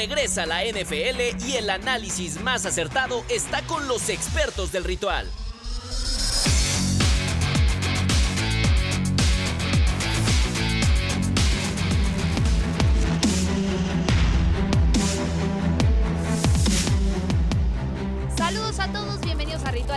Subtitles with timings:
[0.00, 5.28] regresa la NFL y el análisis más acertado está con los expertos del Ritual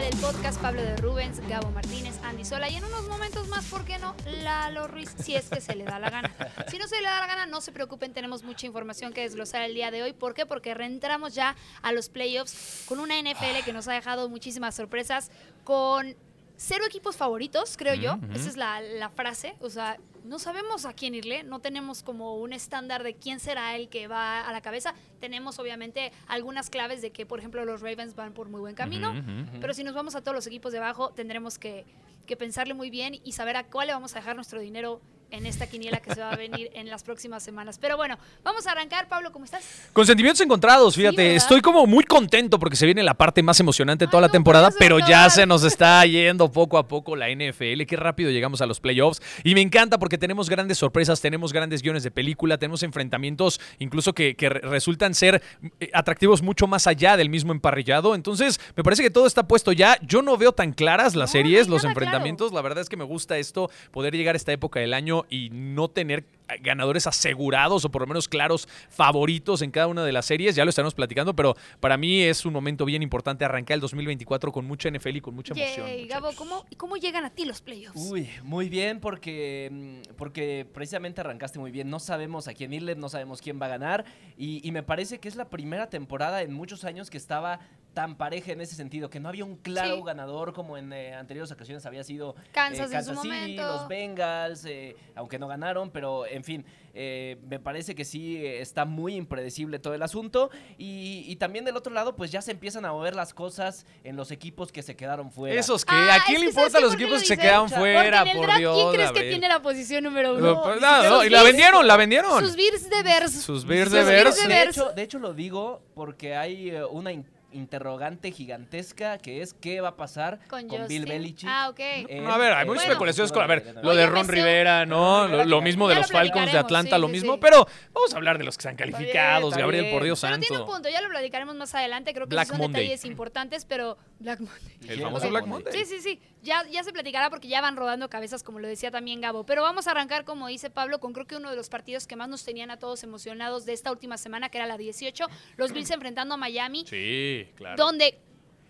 [0.02, 3.86] el Podcast, Pablo de Rubens, Gabo Martínez, Andy Sola y en unos momentos más, ¿por
[3.86, 4.16] qué no?
[4.26, 6.32] Lalo Ruiz, si es que se le da la gana.
[6.68, 9.64] Si no se le da la gana, no se preocupen, tenemos mucha información que desglosar
[9.64, 10.14] el día de hoy.
[10.14, 10.46] ¿Por qué?
[10.46, 15.32] Porque reentramos ya a los playoffs con una NFL que nos ha dejado muchísimas sorpresas,
[15.64, 16.16] con
[16.56, 18.18] cero equipos favoritos, creo yo.
[18.34, 19.56] Esa es la, la frase.
[19.60, 23.76] O sea, no sabemos a quién irle, no tenemos como un estándar de quién será
[23.76, 24.94] el que va a la cabeza.
[25.20, 29.14] Tenemos obviamente algunas claves de que, por ejemplo, los Ravens van por muy buen camino,
[29.60, 31.86] pero si nos vamos a todos los equipos de abajo, tendremos que,
[32.26, 35.02] que pensarle muy bien y saber a cuál le vamos a dejar nuestro dinero
[35.34, 37.80] en esta quiniela que se va a venir en las próximas semanas.
[37.80, 39.08] Pero bueno, vamos a arrancar.
[39.10, 39.64] Pablo, ¿cómo estás?
[39.92, 41.36] Con sentimientos encontrados, fíjate.
[41.36, 44.28] Estoy como muy contento porque se viene la parte más emocionante de toda Ay, la
[44.28, 47.30] no, temporada, ¿cuándo se va pero ya se nos está yendo poco a poco la
[47.30, 47.84] NFL.
[47.88, 49.22] Qué rápido llegamos a los playoffs.
[49.44, 54.14] Y me encanta porque tenemos grandes sorpresas, tenemos grandes guiones de película, tenemos enfrentamientos incluso
[54.14, 55.42] que, que re- resultan ser
[55.80, 58.14] eh, atractivos mucho más allá del mismo emparrillado.
[58.14, 59.98] Entonces, me parece que todo está puesto ya.
[60.02, 62.54] Yo no veo tan claras las No, series, los enfrentamientos.
[62.54, 65.50] La verdad es que me gusta esto, poder llegar a esta época del año y
[65.52, 66.26] no tener
[66.62, 70.56] ganadores asegurados o por lo menos claros favoritos en cada una de las series.
[70.56, 74.52] Ya lo estaremos platicando, pero para mí es un momento bien importante arrancar el 2024
[74.52, 75.88] con mucha NFL y con mucha emoción.
[75.88, 76.32] Yay, Gabo.
[76.36, 78.00] ¿cómo, ¿cómo llegan a ti los playoffs?
[78.10, 81.90] Uy, muy bien porque, mm, porque precisamente arrancaste muy bien.
[81.90, 84.06] No sabemos a quién irle, no sabemos quién va a ganar
[84.38, 87.60] y, y me parece que es la primera temporada en muchos años que estaba
[87.94, 90.02] tan pareja en ese sentido, que no había un claro Sí.
[90.06, 93.64] ganador como en eh, anteriores ocasiones había sido eh, Kansas en su City, momento.
[93.68, 98.62] los Bengals, eh, aunque no ganaron, pero en fin, eh, me parece que sí eh,
[98.62, 102.52] está muy impredecible todo el asunto y, y también del otro lado pues ya se
[102.52, 105.60] empiezan a mover las cosas en los equipos que se quedaron fuera.
[105.60, 107.28] Esos que, Ah, ¿a quién le que ¿sabes importa los ¿Por qué equipos lo que
[107.28, 108.20] se Porque fuera?
[108.24, 110.62] Porque en el Por draft, Dios, ¿quién crees que tiene la posición número No, uno?
[110.64, 112.40] pues, no, no, los y la vendieron, la vendieron.
[112.44, 113.32] Sus Bears de Bears.
[113.34, 117.12] Sus Bears de Bears de hecho, de hecho lo digo porque hay eh, una
[117.54, 121.06] interrogante gigantesca que es qué va a pasar Con con, Bill.
[121.06, 121.50] Belichick.
[121.52, 121.80] Ah, ok.
[121.80, 122.92] en, No, a ver, hay eh, muchas Bueno.
[122.94, 125.28] especulaciones con, a ver, lo de Ron Rivera, ¿no?
[125.28, 127.40] Lo, lo mismo de los lo Falcons de Atlanta, sí, lo mismo, sí.
[127.42, 129.96] pero vamos a hablar de los que están bien, calificados, está Gabriel, bien.
[129.96, 130.48] por Dios Pero santo.
[130.48, 132.14] tiene un punto, ya lo platicaremos más adelante.
[132.14, 132.84] Creo que Black son Monday.
[132.84, 133.98] detalles importantes, pero.
[134.20, 134.78] Black Monday.
[134.90, 135.46] El famoso Black.
[135.46, 135.74] Monday.
[135.74, 136.20] Sí, sí, sí.
[136.44, 139.46] Ya, ya se platicará porque ya van rodando cabezas, como lo decía también Gabo.
[139.46, 142.18] Pero vamos a arrancar, como dice Pablo, con creo que uno de los partidos que
[142.18, 145.26] más nos tenían a todos emocionados de esta última semana, que era la 18.
[145.56, 147.78] Los Bills enfrentando a Miami, Sí, claro.
[147.78, 148.20] donde,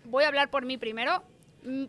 [0.04, 1.24] voy a hablar por mí primero,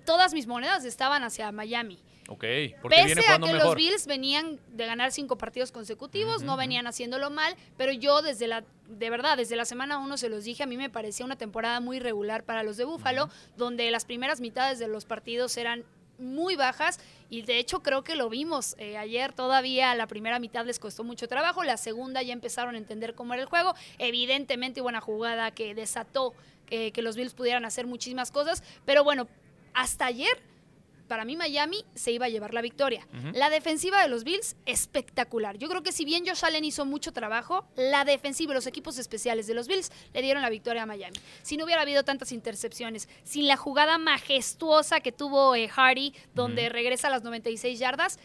[0.06, 2.00] todas mis monedas estaban hacia Miami.
[2.28, 2.44] Ok,
[2.81, 3.63] porque viene Pese a que mejor.
[3.63, 8.47] los Bills venían de ganar cinco partidos consecutivos, no venían haciéndolo mal, pero yo desde
[8.47, 11.38] la, de verdad, desde la semana uno se los dije, a mí me parecía una
[11.38, 15.85] temporada muy regular para los de Búfalo, donde las primeras mitades de los partidos eran
[16.18, 17.00] muy bajas
[17.30, 21.03] y de hecho creo que lo vimos eh, ayer todavía la primera mitad les costó
[21.03, 25.02] mucho trabajo la segunda ya empezaron a entender cómo era el juego evidentemente hubo una
[25.02, 26.34] jugada que desató
[26.69, 29.28] eh, que los Bills pudieran hacer muchísimas cosas pero bueno
[29.74, 30.41] hasta ayer
[31.08, 33.08] para mí Miami se iba a llevar la victoria.
[33.34, 35.58] La defensiva de los Bills, espectacular.
[35.58, 38.98] Yo creo que si bien Josh Allen hizo mucho trabajo, la defensiva y los equipos
[38.98, 41.18] especiales de los Bills le dieron la victoria a Miami.
[41.42, 46.70] Si no hubiera habido tantas intercepciones, sin la jugada majestuosa que tuvo eh, Hardy, donde
[46.70, 48.20] regresa a las 96 yardas,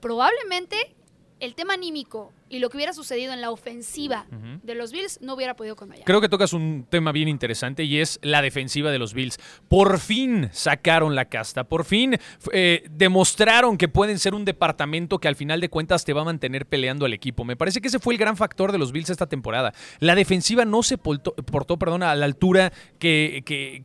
[0.00, 0.94] probablemente
[1.40, 4.26] el tema anímico y lo que hubiera sucedido en la ofensiva
[4.62, 6.04] de los Bills no hubiera podido con Miami.
[6.04, 9.38] Creo que tocas un tema bien interesante y es la defensiva de los Bills.
[9.68, 12.18] Por fin sacaron la casta, por fin
[12.52, 16.24] eh, demostraron que pueden ser un departamento que al final de cuentas te va a
[16.24, 17.44] mantener peleando al equipo.
[17.44, 19.72] Me parece que ese fue el gran factor de los Bills esta temporada.
[20.00, 23.84] La defensiva no se portó, portó, perdón, a la altura que, que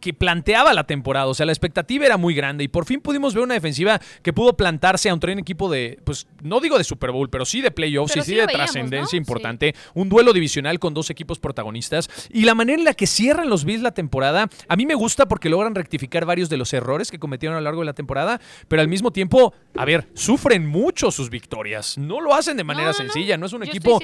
[0.00, 1.26] que planteaba la temporada.
[1.26, 4.32] O sea, la expectativa era muy grande y por fin pudimos ver una defensiva que
[4.32, 7.60] pudo plantarse a un tren equipo de, pues no digo de Super Bowl, pero sí
[7.60, 9.20] de playoffs y sí, de trascendencia ¿no?
[9.20, 9.74] importante.
[9.94, 12.08] Un duelo divisional con dos equipos protagonistas.
[12.30, 15.26] Y la manera en la que cierran los Bills la temporada, a mí me gusta
[15.28, 18.40] porque logran rectificar varios de los errores que cometieron a lo largo de la temporada,
[18.68, 21.98] pero al mismo tiempo, a ver, sufren mucho sus victorias.
[21.98, 23.12] No lo hacen de manera No, no, no.
[23.12, 24.00] sencilla, no es un Yo equipo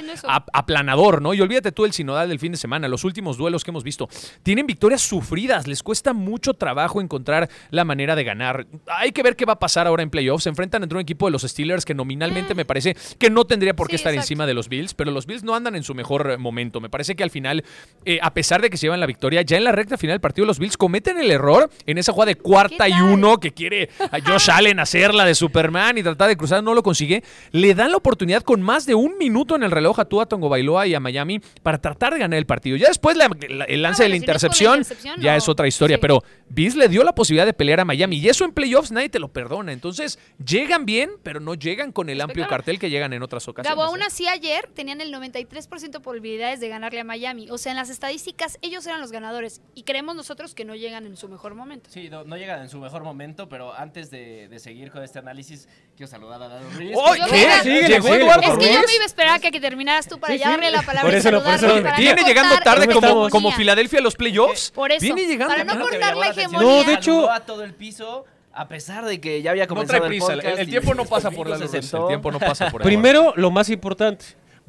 [0.53, 1.35] aplanador, ¿no?
[1.35, 4.09] Y olvídate tú el sinodal del fin de semana, los últimos duelos que hemos visto.
[4.43, 8.67] Tienen victorias sufridas, les cuesta mucho trabajo encontrar la manera de ganar.
[8.89, 10.43] Hay que ver qué va a pasar ahora en playoffs.
[10.43, 13.77] Se enfrentan entre un equipo de los Steelers que nominalmente me parece que no tendría
[13.77, 14.25] por qué Sí, estar exacto.
[14.25, 16.81] encima de los Bills, pero los Bills no andan en su mejor eh, momento.
[16.81, 17.63] Me parece que al final,
[18.05, 20.21] eh, a pesar de que se llevan la victoria, ya en la recta final del
[20.21, 23.53] partido los Bills cometen el error en esa jugada de cuarta ¿Qué y uno que
[23.53, 27.23] quiere a Josh Allen hacerla de Superman y tratar de cruzar, no lo consigue.
[27.53, 30.49] Le dan la oportunidad con más de un minuto en el reloj a Tua Tongo
[30.49, 32.77] Bailoa y a Miami para tratar de ganar el partido.
[32.77, 35.39] Ya después la- la- el lance Ah, de la intercepción, intercepción, ya no.
[35.39, 35.99] es otra historia, Sí.
[36.01, 39.09] pero Bills le dio la posibilidad de pelear a Miami y eso en playoffs nadie
[39.09, 39.73] te lo perdona.
[39.73, 42.61] Entonces, llegan bien, pero no llegan con el amplio Espectacular.
[42.61, 43.77] cartel que llegan en otras ocasiones.
[43.77, 44.07] Gabo, aún ¿eh?
[44.07, 47.51] así ayer tenían el 93% de probabilidades de ganarle a Miami.
[47.51, 51.07] O sea, en las estadísticas ellos eran los ganadores y creemos nosotros que no llegan
[51.07, 51.91] en su mejor momento.
[51.91, 55.19] Sí, no, no llegan en su mejor momento, pero antes de, de seguir con este
[55.19, 56.93] análisis, quiero saludar a Dado Ruiz.
[56.95, 57.47] ¡Oh, qué!
[57.63, 58.87] Síguele, Llegó Eduardo Es que yo Ruiz.
[58.87, 60.51] me iba a esperar a que, que terminaras tú para Sí, ya sí.
[60.53, 61.75] darle la palabra Por y eso no, por eso.
[61.99, 63.53] Viene llegando tarde como, como.
[63.53, 64.71] Filadelfia a los playoffs.
[64.73, 66.61] Por eso, Viene llegando no hegemonía.
[66.61, 69.99] No, de hecho- a todo el piso, a pesar de que ya había No comenzado
[70.01, 70.61] trae prisa, el el, podcast.
[70.63, 72.83] el y tiempo no pasa por conmigo la se luz, el tiempo no pasa por
[72.83, 72.87] ahí.
[72.87, 74.25] Primero, lo más importante,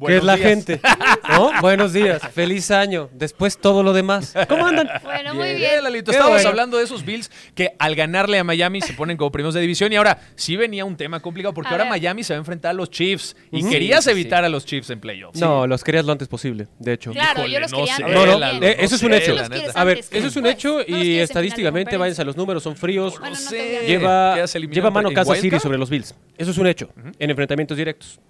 [0.06, 0.48] que es la días.
[0.48, 0.80] gente.
[1.28, 1.50] ¿No?
[1.60, 3.08] Buenos días, feliz año.
[3.12, 4.34] Después todo lo demás.
[4.48, 4.88] ¿Cómo andan?
[5.02, 5.84] Bueno, muy Bien, bien.
[5.84, 6.10] Lalito.
[6.10, 6.48] Qué Estábamos bueno.
[6.50, 9.92] hablando de esos Bills que al ganarle a Miami se ponen como primeros de división
[9.92, 11.90] y ahora sí venía un tema complicado porque A ahora ver.
[11.90, 14.64] Miami se va a enfrentar a los Chiefs y querías Sí, sí, evitar a los
[14.64, 15.38] Chiefs en playoffs.
[15.40, 17.12] No, los querías lo antes posible, de hecho.
[17.12, 19.32] Claro, Híjole, yo los no quería No, no, eh, eso es un hecho.
[19.74, 23.14] A ver, antes, eso es un hecho y estadísticamente váyanse a los números, son fríos.
[23.20, 23.28] No
[23.86, 24.36] Lleva,
[24.90, 25.60] mano City wildcard.
[25.62, 26.14] sobre los Bills.
[26.36, 28.20] Eso es un hecho, en enfrentamientos directos.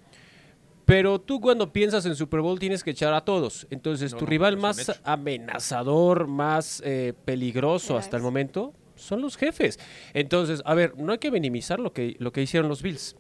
[0.89, 3.67] Pero tú cuando piensas en Super Bowl tienes que echar a todos.
[3.71, 9.37] Entonces, No, tu no, rival más amenazador, más eh, peligroso hasta el momento son los
[9.37, 9.79] jefes.
[10.15, 13.17] Entonces, a ver, no hay que minimizar lo que, lo que hicieron los Bills.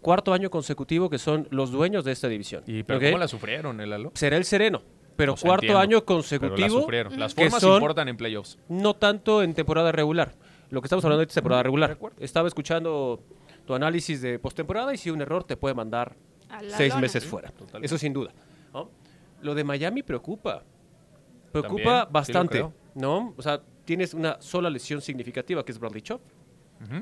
[0.00, 2.64] Cuarto año consecutivo que son los dueños de esta división.
[2.66, 3.04] Y pero ¿ok?
[3.06, 4.10] cómo la sufrieron, el Lalo?
[4.14, 4.82] Será el sereno.
[5.14, 7.20] Pero O sea, cuarto entiendo, año Pero la consecutivo, sufrieron.
[7.20, 8.58] Las que formas son- importan en playoffs.
[8.68, 10.34] no tanto en temporada regular.
[10.70, 11.90] Lo que estamos hablando de es temporada regular.
[11.90, 12.16] de acuerdo.
[12.20, 13.22] Estaba escuchando
[13.64, 16.16] tu análisis de postemporada y si un error te puede mandar
[16.76, 17.00] seis lona.
[17.00, 17.50] meses fuera.
[17.50, 17.86] totalmente.
[17.86, 18.32] Eso sin duda.
[18.72, 18.90] ¿no?
[19.42, 20.62] Lo de Miami preocupa.
[21.50, 22.66] Preocupa sí bastante.
[22.94, 23.34] ¿No?
[23.36, 26.20] O sea, tienes una sola lesión significativa que es Bradley Chop.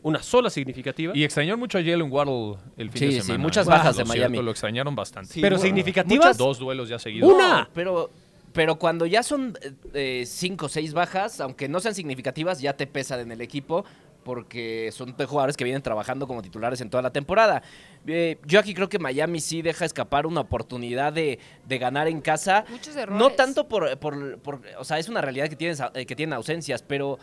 [0.02, 1.16] Una sola significativa.
[1.16, 3.42] Y extrañaron mucho a Jalen Waddle el fin Sí, de sí, semana.
[3.42, 3.70] muchas ¿eh?
[3.70, 4.44] bajas Lo de cierto, Miami.
[4.44, 5.32] Lo extrañaron bastante.
[5.32, 6.36] Sí, pero mu- significativas.
[6.36, 7.32] Dos duelos ya seguidos.
[7.32, 7.62] Una.
[7.62, 8.10] No, pero,
[8.52, 9.56] pero cuando ya son
[9.94, 13.86] eh, cinco o seis bajas, aunque no sean significativas, ya te pesan en el equipo
[14.24, 17.62] porque son jugadores que vienen trabajando como titulares en toda la temporada.
[18.06, 22.20] Eh, yo aquí creo que Miami sí deja escapar una oportunidad de, de ganar en
[22.20, 22.64] casa.
[22.68, 23.18] Muchos errores.
[23.18, 26.32] No tanto por, por- por- O sea, es una realidad que, tienes, eh, que tienen
[26.34, 27.18] ausencias, pero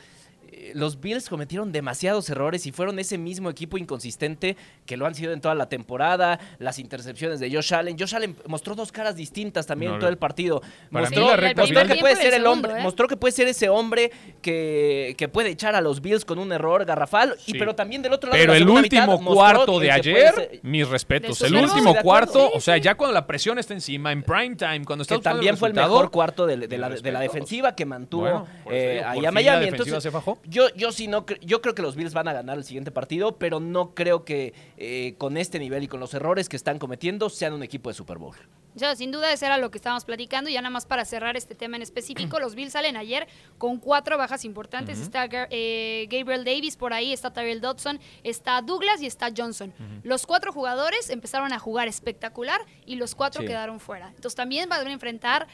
[0.74, 5.34] los Bills cometieron demasiados errores y fueron ese mismo equipo inconsistente que lo han sido
[5.34, 6.40] en toda la temporada.
[6.60, 7.98] Las intercepciones de Josh Allen.
[7.98, 10.62] Josh Allen mostró dos caras distintas también No, en todo el partido.
[10.92, 12.84] Mostró, la mostró que puede ser el hombre, ¿eh?
[12.84, 14.12] mostró que puede ser ese hombre
[14.42, 17.36] que, que puede echar a los Bills con un error garrafal.
[17.46, 17.60] Y Sí.
[17.60, 18.40] pero también del otro lado.
[18.40, 21.42] Pero de la el último cuarto de ayer, ser- mis respetos.
[21.42, 22.82] El último cuarto, Sí, o sea, sí.
[22.82, 26.12] ya cuando la presión está encima, en prime time, cuando está también fue el mejor
[26.12, 29.66] cuarto de, de la, de defensiva que mantuvo Bueno, eh, ahí a la Miami.
[29.66, 30.40] defensiva Entonces, se fajó.
[30.50, 32.90] Yo, yo sí no cre- yo creo que los Bills van a ganar el siguiente
[32.92, 36.80] partido, pero no creo que eh, con este nivel y con los errores que están
[36.80, 38.36] cometiendo sean un equipo de Super Bowl.
[38.76, 40.50] Ya, sin duda ese era lo que estábamos platicando.
[40.50, 43.28] Y ya nada más para cerrar este tema en específico, los Bills salen ayer
[43.58, 45.00] con cuatro bajas importantes.
[45.00, 49.74] Está eh, Gabriel Davis por ahí, está Tyrell Dodson, está Douglas y está Johnson.
[50.04, 53.48] Los cuatro jugadores empezaron a jugar espectacular y los cuatro Sí.
[53.48, 54.10] quedaron fuera.
[54.10, 55.48] Entonces también van a enfrentar,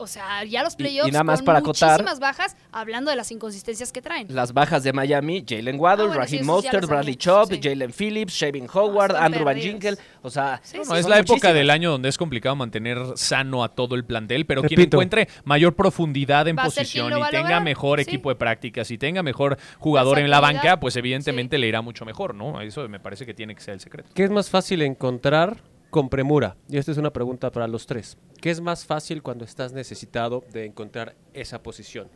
[0.00, 3.10] o sea, ya los Y- y playoffs nada más con para acotar- muchísimas bajas, hablando
[3.10, 4.26] de las inconsistencias que traen.
[4.30, 7.60] Las bajas de Miami, Jalen Waddle, Ah, bueno, Raheem Mostert, Bradley Chubb, sí.
[7.62, 9.56] Jalen Phillips, Shavin Howard, Andrew Van.
[9.58, 9.98] Ginkel.
[10.22, 11.54] O sea, Sí, No, sí, es la época muchísimas.
[11.54, 15.74] del año donde es complicado mantener sano a todo el plantel, pero quien encuentre mayor
[15.74, 18.02] profundidad en posición y tenga mejor sí.
[18.04, 22.04] equipo de prácticas y tenga mejor jugador en la banca, pues evidentemente le irá mucho
[22.04, 22.60] mejor, ¿no?
[22.60, 24.10] Eso me parece que tiene que ser el secreto.
[24.14, 25.58] ¿Qué es más fácil encontrar
[25.90, 26.56] con premura?
[26.68, 28.16] Y esta es una pregunta para los tres.
[28.40, 32.08] ¿Qué es más fácil cuando estás necesitado de encontrar esa posición?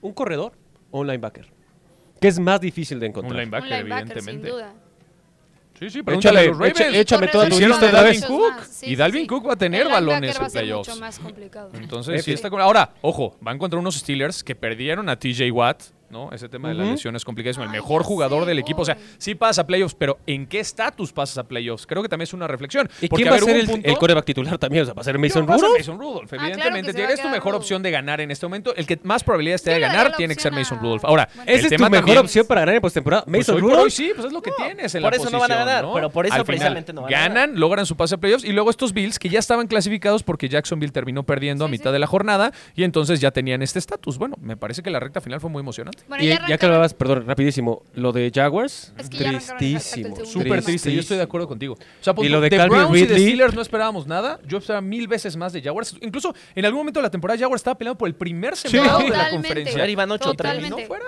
[0.00, 0.52] ¿Un corredor
[0.90, 1.46] o un linebacker?
[2.20, 3.38] ¿Qué es más difícil de Un encontrar?
[3.40, 4.48] linebacker, Un linebacker, sin evidentemente.
[4.50, 4.74] duda.
[5.78, 6.80] Sí, sí, pregúntale a los Ravens.
[6.80, 9.26] échame Corredores toda tu lista Dalvin Cook más, sí, y Dalvin sí.
[9.28, 10.88] Cook va a tener El balones en playoffs.
[10.90, 11.70] mucho más complicado.
[11.72, 12.60] Entonces, sí está con...
[12.60, 16.30] Ahora, ojo, van contra unos Steelers que perdieron a TJ Watt, ¿no?
[16.32, 16.92] Ese tema de la Ujú.
[16.92, 17.64] lesión es complicadísimo.
[17.64, 18.82] El mejor jugador del equipo.
[18.82, 21.86] O sea, sí pasa a playoffs, pero ¿en qué estatus pasas a playoffs?
[21.86, 22.88] Creo que también es una reflexión.
[23.00, 24.82] ¿Y Porque, quién va a ver, ser el, el coreback titular también?
[24.82, 25.78] O sea, ¿va a ser Mason Rudolph?
[25.78, 26.90] Mason Rudolph, que evidentemente.
[26.90, 27.62] es tu mejor Rudolph.
[27.62, 28.74] opción de ganar en este momento.
[28.74, 31.04] El que más probabilidades te de ganar tiene que ser Mason a- Rudolph.
[31.04, 33.24] Ahora, ¿Esa es tu mejor opción para ganar en postemporada?
[33.24, 33.92] Pues ¿Mason por Rudolph?
[33.92, 35.84] sí, pues es lo que tienes en por la eso no van a posición, ganar,
[35.84, 35.94] ¿no?
[35.94, 38.44] pero por eso Al final, precisamente no van a ganan, logran su pase a playoffs
[38.44, 41.92] y luego estos Bills que ya estaban clasificados porque Jacksonville terminó perdiendo a mitad sí.
[41.92, 44.18] de la jornada y entonces ya tenían este estatus.
[44.18, 45.99] Bueno, me parece que la recta final fue muy emocionante.
[46.08, 50.16] Bueno, y ya ya, que hablabas, perdón, rapidísimo, lo de Jaguars, Es que tristísimo.
[50.24, 51.74] Súper triste, yo estoy de acuerdo contigo.
[51.74, 54.40] O sea, Y lo de de Calvin Browns y de Ridley- Steelers no esperábamos nada.
[54.46, 55.94] Yo esperaba mil veces más de Jaguars.
[56.00, 59.08] Incluso en algún momento de la temporada Jaguars estaba peleando por el primer sembrado de
[59.10, 59.88] la conferencia.
[59.88, 61.04] Iban ocho, tres, Y no fuera.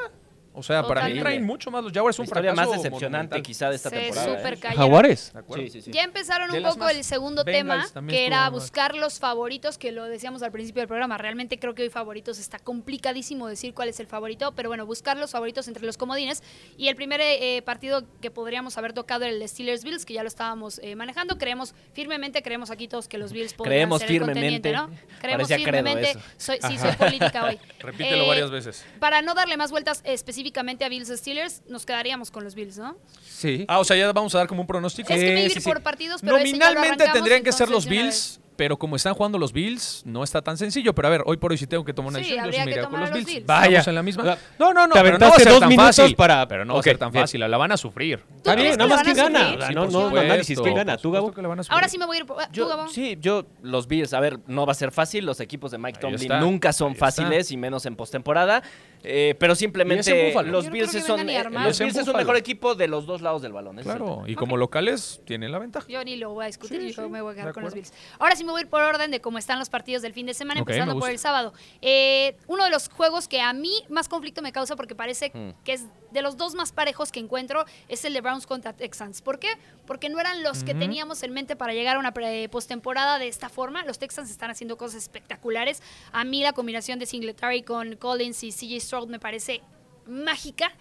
[0.54, 2.18] O sea, para mí traen mucho más los Jaguars.
[2.18, 4.36] La Un historia más decepcionante quizá de esta Se temporada.
[4.36, 4.76] super ¿eh?
[4.76, 5.32] Jaguares.
[5.54, 5.90] Sí, sí, sí.
[5.92, 9.92] Ya empezaron De un poco el segundo Bengals tema, que era buscar los favoritos, que
[9.92, 11.16] lo decíamos al principio del programa.
[11.18, 15.16] Realmente creo que hoy favoritos está complicadísimo decir cuál es el favorito, pero bueno, buscar
[15.16, 16.42] los favoritos entre los comodines.
[16.76, 20.14] Y el primer eh, partido que podríamos haber tocado era el de Steelers Bills, que
[20.14, 21.38] ya lo estábamos eh, manejando.
[21.38, 24.72] Creemos firmemente, creemos aquí todos que los Bills podrían Creemos ser el firmemente.
[24.72, 24.72] contendiente,
[25.12, 25.18] ¿no?
[25.20, 26.10] Creemos Parecía firmemente.
[26.10, 26.20] eso.
[26.36, 27.58] Soy, sí, soy política hoy.
[27.80, 28.84] Repítelo Eh, varias veces.
[28.98, 30.02] Para no darle más vueltas
[30.46, 32.96] específicamente a Bills Steelers, nos quedaríamos con los Bills, ¿no?
[33.22, 33.64] Sí.
[33.68, 35.12] Ah, o sea, ya vamos a dar como un pronóstico.
[35.12, 35.68] es que me sí, ir sí.
[35.68, 40.02] por partidos, pero Nominalmente tendrían que ser los Bills, pero como están jugando los Bills,
[40.04, 40.94] no está tan sencillo.
[40.94, 42.58] Pero a ver, hoy por hoy si tengo que tomar una Sí, decisión, yo sí
[42.64, 43.26] me iría con los Bills.
[43.26, 43.46] Bills.
[43.46, 43.66] Vaya.
[43.78, 44.36] Estamos en la misma.
[44.58, 46.16] No, no, no, te pero no va a ser dos tan minutos fácil.
[46.16, 48.22] para- Pero no va a ser tan fácil, la van a sufrir.
[48.36, 49.66] Está bien, nada más quién gana.
[49.66, 50.96] Sí, no, no, no análisis, ¿quién gana?
[50.96, 51.26] ¿Tú, Gabo?
[51.28, 52.26] supuesto que la van a Ahora sí me voy a ir.
[52.26, 52.88] por- ¿Tú, Yo, Gabo?
[52.88, 55.24] sí, yo, los Bills, a ver, no va a ser fácil.
[55.24, 58.62] Los equipos de Mike Tomlin nunca son fáciles y menos en postemporada.
[59.02, 62.88] Eh, pero simplemente los no Bills son, eh, los Bills es un mejor equipo de
[62.88, 63.76] los dos lados del balón.
[63.78, 65.86] Claro, y como locales tienen la ventaja.
[65.88, 67.74] Yo ni lo voy a discutir, Sí, yo sí, me voy a quedar con los.
[67.74, 67.92] Bills.
[68.18, 70.26] Ahora sí me voy a ir por orden de cómo están los partidos del fin
[70.26, 71.52] de semana, empezando por el sábado.
[71.80, 75.50] Eh, uno de los juegos que a mí más conflicto me causa, porque parece Hmm.
[75.64, 79.22] que es de los dos más parejos que encuentro, es el de Browns contra Texans.
[79.22, 79.48] ¿Por qué?
[79.92, 82.14] Porque no eran los que teníamos en mente para llegar a una
[82.50, 83.84] postemporada de esta forma.
[83.84, 85.82] Los Texans están haciendo cosas espectaculares.
[86.12, 89.60] A mí la combinación de Singletary con Collins y CJ Stroud me parece
[90.06, 90.72] mágica.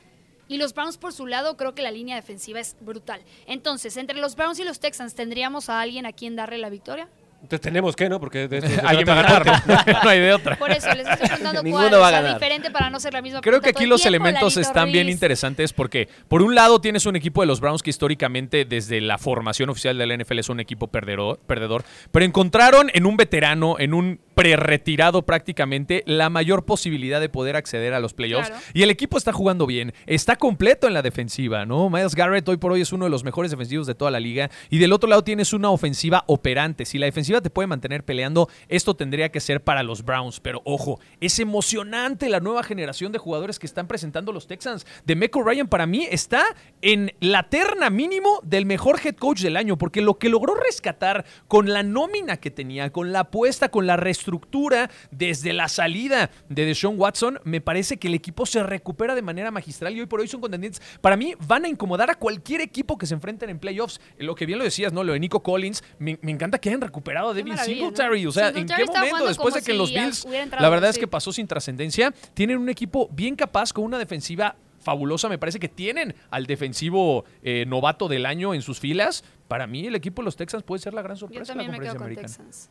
[0.48, 3.22] Y los Browns por su lado, creo que la línea defensiva es brutal.
[3.48, 7.10] Entonces, entre los Browns y los Texans, ¿tendríamos a alguien a quien darle la victoria?
[7.42, 8.20] Entonces tenemos que, ¿no?
[8.20, 10.56] Porque de esto se Alguien va a trata ganar, no hay de otra.
[10.58, 12.40] Por eso les estoy preguntando Ninguno cuál va a o sea, ganar.
[12.40, 14.56] diferente para no ser la misma Creo pregunta que todo aquí el los tiempo, elementos
[14.56, 15.16] Lalito están bien Ruiz.
[15.16, 19.18] interesantes porque, por un lado, tienes un equipo de los Browns que históricamente, desde la
[19.18, 23.78] formación oficial de la NFL, es un equipo perdedor, perdedor pero encontraron en un veterano,
[23.80, 28.50] en un pre-retirado prácticamente, la mayor posibilidad de poder acceder a los playoffs.
[28.50, 28.64] Claro.
[28.74, 31.90] Y el equipo está jugando bien, está completo en la defensiva, ¿no?
[31.90, 34.50] Miles Garrett hoy por hoy es uno de los mejores defensivos de toda la liga.
[34.70, 36.86] Y del otro lado tienes una ofensiva operante.
[36.86, 40.42] Si la defensiva te puede mantener peleando, esto tendría que ser para los Browns.
[40.42, 44.86] Pero ojo, es emocionante la nueva generación de jugadores que están presentando los Texans.
[45.06, 46.44] De Meco Ryan para mí está
[46.82, 51.26] en la terna mínimo del mejor head coach del año, porque lo que logró rescatar
[51.48, 56.66] con la nómina que tenía, con la apuesta, con la reestructura desde la salida de
[56.66, 60.20] Deshaun Watson, me parece que el equipo se recupera de manera magistral y hoy por
[60.20, 60.82] hoy son contendientes.
[61.02, 64.02] Para mí van a incomodar a cualquier equipo que se enfrenten en playoffs.
[64.18, 65.04] Lo que bien lo decías, ¿no?
[65.04, 67.58] Lo de Nico Collins, me encanta que hayan recuperado a Qué Devin.
[67.58, 68.26] Singletary.
[68.26, 70.26] O sea, ¿en qué momento, después de que los Bills,
[70.60, 74.56] la verdad es que pasó sin trascendencia, tienen un equipo bien capaz con una defensiva
[74.80, 75.30] fabulosa.
[75.30, 79.24] Me parece que tienen al defensivo eh, novato del año en sus filas.
[79.48, 81.64] Para mí, el equipo de los Texans puede ser la gran Yo sorpresa de la
[81.64, 82.70] también me quedo conferencia con americana.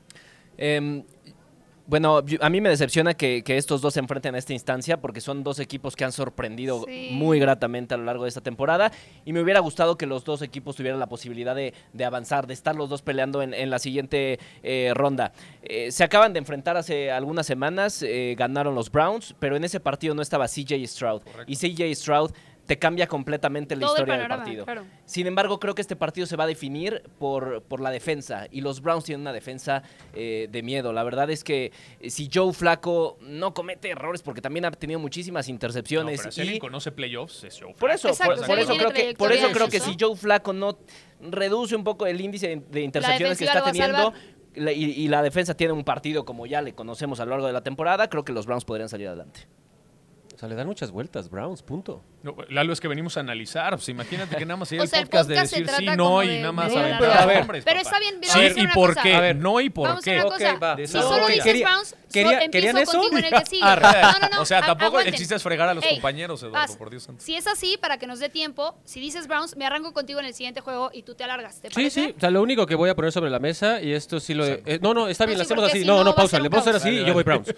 [0.57, 1.11] Texans.
[1.91, 5.01] Bueno, yo- a mí me decepciona que, que estos dos se enfrenten a esta instancia
[5.01, 7.09] porque son dos equipos que han sorprendido Sí.
[7.13, 8.93] muy gratamente a lo largo de esta temporada.
[9.25, 12.55] Y me hubiera gustado que los dos equipos tuvieran la posibilidad de, de avanzar, de
[12.55, 15.33] estar los dos peleando en, en la siguiente eh, ronda.
[15.63, 19.81] Eh, se acaban de enfrentar hace algunas semanas, eh, ganaron los Browns, pero en ese
[19.81, 21.23] partido no estaba CJ Stroud.
[21.49, 22.31] Y CJ Stroud
[22.71, 24.65] te cambia completamente la Todo el historia del partido.
[24.65, 24.85] claro.
[25.05, 28.47] Sin embargo, creo que este partido se va a definir por, por la defensa.
[28.53, 29.83] Y los Browns tienen una defensa
[30.15, 30.93] eh, de miedo.
[30.93, 35.01] La verdad es que eh, si Joe Flaco no comete errores, porque también ha tenido
[35.01, 36.21] muchísimas No, intercepciones.
[36.21, 39.15] pero si y- alguien conoce playoffs, es Joe por eso, Exacto, por, eso creo que,
[39.19, 40.79] por eso creo que si Joe Flaco no
[41.21, 44.13] reduce un poco el índice de- intercepciones que está teniendo
[44.55, 47.63] y la defensa tiene un partido como ya le conocemos a lo largo de la
[47.65, 49.49] temporada, creo que los Browns podrían salir adelante.
[50.41, 52.03] O sea, le dan muchas vueltas, Browns, punto.
[52.23, 53.75] No, Lalo, es que venimos a analizar.
[53.75, 56.23] Pues imagínate que nada más sería O el sea, el podcast de decir sí, no
[56.23, 57.79] y nada más aventar A ver, pero papá.
[57.81, 59.03] está bien, Sí, vamos a hacer y una por cosa.
[59.03, 60.13] qué, A ver, no y por Vamos qué.
[60.13, 60.59] hacer una Ok, cosa.
[60.59, 60.77] va.
[60.77, 61.15] Si Desarrolla.
[61.15, 63.03] solo dices Quería- Browns, quería- ¿querían eso?
[63.13, 63.63] en el que sigue.
[63.63, 64.01] Arre.
[64.01, 64.41] No, no, no.
[64.41, 65.15] O sea, tampoco el aguanten.
[65.15, 66.77] chiste es fregar a los Ey, compañeros, Eduardo, vas.
[66.79, 67.23] por Dios santo.
[67.23, 70.25] Si es así, para que nos dé tiempo, si dices Browns, me arranco contigo en
[70.25, 71.61] el siguiente juego y tú te alargas.
[71.61, 72.05] ¿Te Sí, parece?
[72.07, 72.15] sí.
[72.17, 74.47] O sea, lo único que voy a poner sobre la mesa, y esto sí lo...
[74.47, 75.85] Eh, no, no, está bien, No, lo hacemos así.
[75.85, 76.31] No, no, no, pausa.
[76.39, 77.25] ser Le vamos a hacer así y yo voy.
[77.25, 77.55] Browns.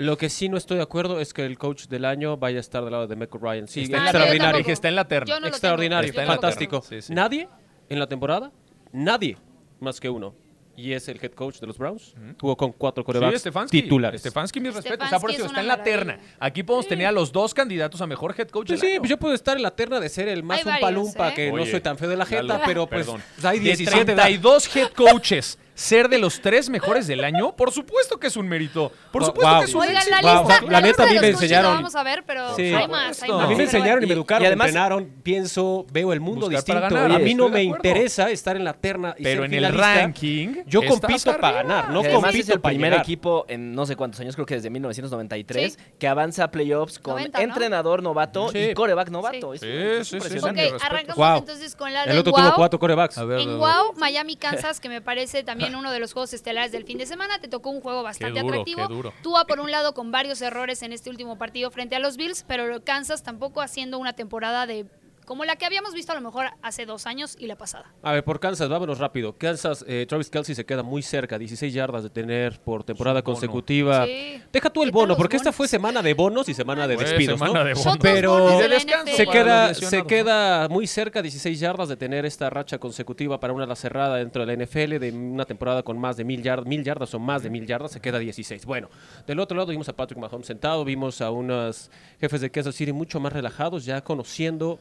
[0.00, 2.60] Lo que sí no estoy de acuerdo es que el coach del año vaya a
[2.60, 3.66] estar del lado de Michael Ryan.
[3.68, 4.64] Sí, Está extraordinario.
[4.66, 5.40] Está en la terna.
[5.40, 6.50] No extraordinario, Está en no la lo terna.
[6.52, 6.82] fantástico.
[6.88, 7.12] Sí, sí.
[7.12, 7.48] Nadie
[7.88, 8.52] en la temporada,
[8.92, 9.36] nadie
[9.80, 10.34] más que uno.
[10.76, 12.14] Y es el head coach de los Browns.
[12.40, 13.82] Jugó con cuatro Sí, corebacks Stefanski.
[13.82, 14.20] titulares.
[14.20, 15.06] Stefanski, mis respetos.
[15.06, 16.20] O sea, por es está en la terna.
[16.38, 19.00] Aquí podemos tener a los dos candidatos a mejor head coach Pues del sí, año.
[19.00, 21.34] pues yo puedo estar en la terna de ser el más un palumpa, ¿eh?
[21.34, 23.20] que no soy tan feo de la jeta, pero pues, perdón.
[23.34, 24.22] pues hay De 17 ¿verdad?
[24.26, 28.48] 32 head coaches ser de los tres mejores del año, por supuesto que es un
[28.48, 28.90] mérito.
[29.12, 29.58] Por supuesto wow.
[29.60, 31.74] que es un Oigan, la Wow, lista, la la neta, a mí de me enseñaron-
[31.76, 32.74] vamos a ver, pero Sí.
[32.74, 33.44] hay más, hay A más.
[33.44, 36.48] A mí me enseñaron y me educaron, y además- me entrenaron, pienso, veo el mundo
[36.48, 36.80] distinto.
[36.80, 39.64] ganar, a mí no de me interesa estar en la terna y Pero ser en
[39.64, 40.48] el ranking.
[40.66, 43.04] Yo compito para ganar, no además es compito el para primer llegar.
[43.04, 45.78] equipo en no sé cuántos años, creo que desde 1993, Sí.
[45.98, 47.44] que avanza a playoffs con 90, ¿no?
[47.44, 48.58] entrenador novato Sí.
[48.58, 49.52] y coreback novato.
[49.56, 49.66] Sí.
[49.68, 50.38] Es- Sí, sí.
[50.38, 51.38] Ok, arrancamos Wow.
[51.38, 53.16] entonces con la El del otro tuvo cuatro corebacks.
[53.18, 53.58] En.
[53.58, 57.06] Wow, Miami, Kansas, que me parece también uno de los juegos estelares del fin de
[57.06, 59.12] semana, te tocó un juego bastante duro, atractivo.
[59.22, 62.44] Tua por un lado con varios errores en este último partido frente a los Bills,
[62.46, 64.86] pero Kansas tampoco haciendo una temporada de
[65.28, 67.92] como la que habíamos visto a lo mejor hace dos años y la pasada.
[68.02, 69.36] A ver, por Kansas, vámonos rápido.
[69.36, 74.06] Kansas, eh, Travis Kelsey se queda muy cerca, 16 yardas de tener por temporada consecutiva.
[74.06, 74.42] Sí.
[74.50, 76.96] Deja tú el ¿Qué tal bono, porque esta fue semana de bonos y semana de
[76.96, 77.64] despidos, semana ¿no?
[77.66, 77.98] de bonos.
[78.00, 79.14] Pero- de la descanso.
[79.14, 83.64] Se queda, se queda muy cerca, 16 yardas de tener esta racha consecutiva para una
[83.64, 86.82] ala cerrada dentro de la NFL de una temporada con más de mil yardas, mil
[86.82, 88.64] yardas o más de mil yardas, se queda 16.
[88.64, 88.88] Bueno,
[89.26, 92.92] del otro lado vimos a Patrick Mahomes sentado, vimos a unos jefes de Kansas City
[92.92, 94.78] mucho más relajados, ya conociendo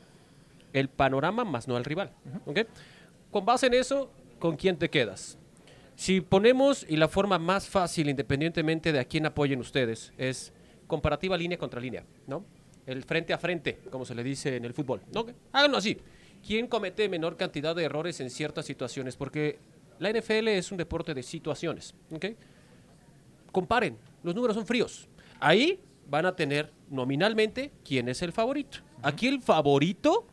[0.74, 2.12] el panorama más no al rival.
[2.46, 2.60] ¿ok?
[3.32, 5.38] Con base en eso, ¿con quién te quedas?
[5.96, 10.54] Si ponemos, y la forma más fácil, independientemente de a quién apoyen ustedes, es
[10.86, 12.46] comparativa línea contra línea, ¿no?
[12.86, 15.02] El frente a frente, como se le dice en el fútbol.
[15.12, 15.26] ¿no?
[15.52, 15.98] Háganlo así.
[16.46, 19.18] ¿Quién comete menor cantidad de errores en ciertas situaciones?
[19.18, 19.60] Porque
[20.00, 22.26] la NFL es un deporte de situaciones, ¿ok?
[23.52, 25.10] Comparen, los números son fríos.
[25.40, 28.80] Ahí van a tener nominalmente quién es el favorito.
[29.02, 30.28] Aquí el favorito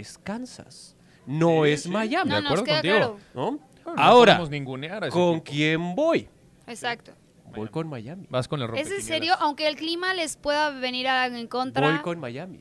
[0.00, 1.88] es Kansas, no Sí, es sí.
[1.90, 2.30] Miami.
[2.30, 2.82] No, de acuerdo contigo.
[2.96, 3.18] claro.
[3.34, 3.50] ¿no?
[3.84, 6.28] Bueno, no Ahora, podemos ningunear a ese ¿con quién voy?
[6.66, 7.12] Exacto.
[7.54, 8.26] Voy con Miami.
[8.30, 9.34] Vas con el ¿Es en serio?
[9.40, 11.90] Aunque el clima les pueda venir a- en contra.
[11.90, 12.60] Voy con Miami.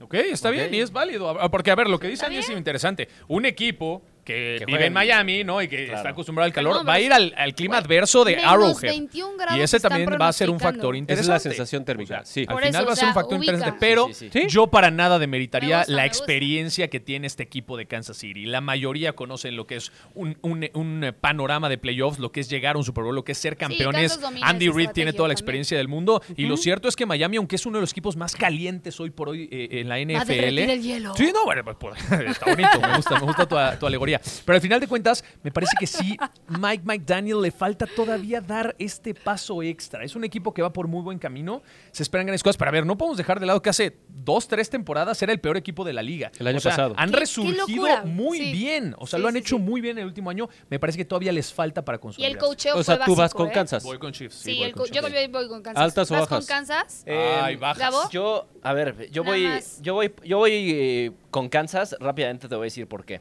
[0.00, 0.54] Ok, está Ok.
[0.54, 1.28] bien y es válido.
[1.40, 3.08] Ah, Porque, a ver, lo que dice Andy es interesante.
[3.26, 5.60] Un equipo que, Que vive juega en Miami, ¿no?
[5.62, 5.98] Y que Claro.
[5.98, 8.90] está acostumbrado al calor, No, va a ir al, al clima adverso de menos Arrowhead.
[8.90, 11.32] 21 grados Y ese también va a ser un factor Esa es interesante.
[11.32, 12.44] la sensación térmica, sí.
[12.48, 13.52] Al final eso, va a ser un factor ubica.
[13.52, 14.46] interesante, pero Sí, sí, sí.
[14.48, 18.46] yo para nada demeritaría Me gusta, la experiencia que tiene este equipo de Kansas City.
[18.46, 22.48] La mayoría conocen lo que es un, un- un panorama de playoffs, lo que es
[22.48, 24.18] llegar a un Super Bowl, lo que es ser campeones.
[24.42, 25.44] Andy Reid tiene toda la también.
[25.44, 26.22] experiencia del mundo.
[26.36, 29.10] Y lo cierto es que Miami, aunque es uno de los equipos más calientes hoy
[29.10, 30.26] por hoy eh, en la NFL.
[30.26, 31.14] derretir el hielo.
[31.16, 31.98] Sí, no, bueno, pues, pues,
[32.30, 34.13] está bonito, me gusta, me gusta tu, tu alegoría.
[34.44, 36.16] Pero al final de cuentas, me parece que sí,
[36.48, 40.04] Mike McDaniel le falta todavía dar este paso extra.
[40.04, 41.62] Es un equipo que va por muy buen camino.
[41.92, 42.56] Se esperan grandes cosas.
[42.56, 45.40] Pero a ver, no podemos dejar de lado que hace dos, tres temporadas era el
[45.40, 46.30] peor equipo de la liga.
[46.38, 46.94] El año O sea, pasado.
[46.96, 48.52] Han resurgido muy Sí.
[48.52, 48.94] bien.
[48.98, 49.62] O sea, Sí, lo han sí, hecho sí.
[49.62, 50.48] muy bien el último año.
[50.70, 52.32] Me parece que todavía les falta para Y consolidar.
[52.32, 53.52] el cocheo O sea, fue tú vas con ¿eh?
[53.52, 53.82] Kansas.
[53.84, 54.34] Voy con Chiefs.
[54.36, 55.82] Sí, voy con co- yo voy con Kansas.
[55.82, 56.38] ¿Altas o ¿Vas bajas?
[56.38, 57.02] con Kansas?
[57.06, 57.78] Eh, Ay, bajas.
[57.78, 58.10] ¿Gabo?
[58.10, 59.80] Yo, a ver, yo Nada voy, más.
[59.82, 61.96] yo voy, yo voy eh, con Kansas.
[62.00, 63.20] Rápidamente te voy a decir por qué.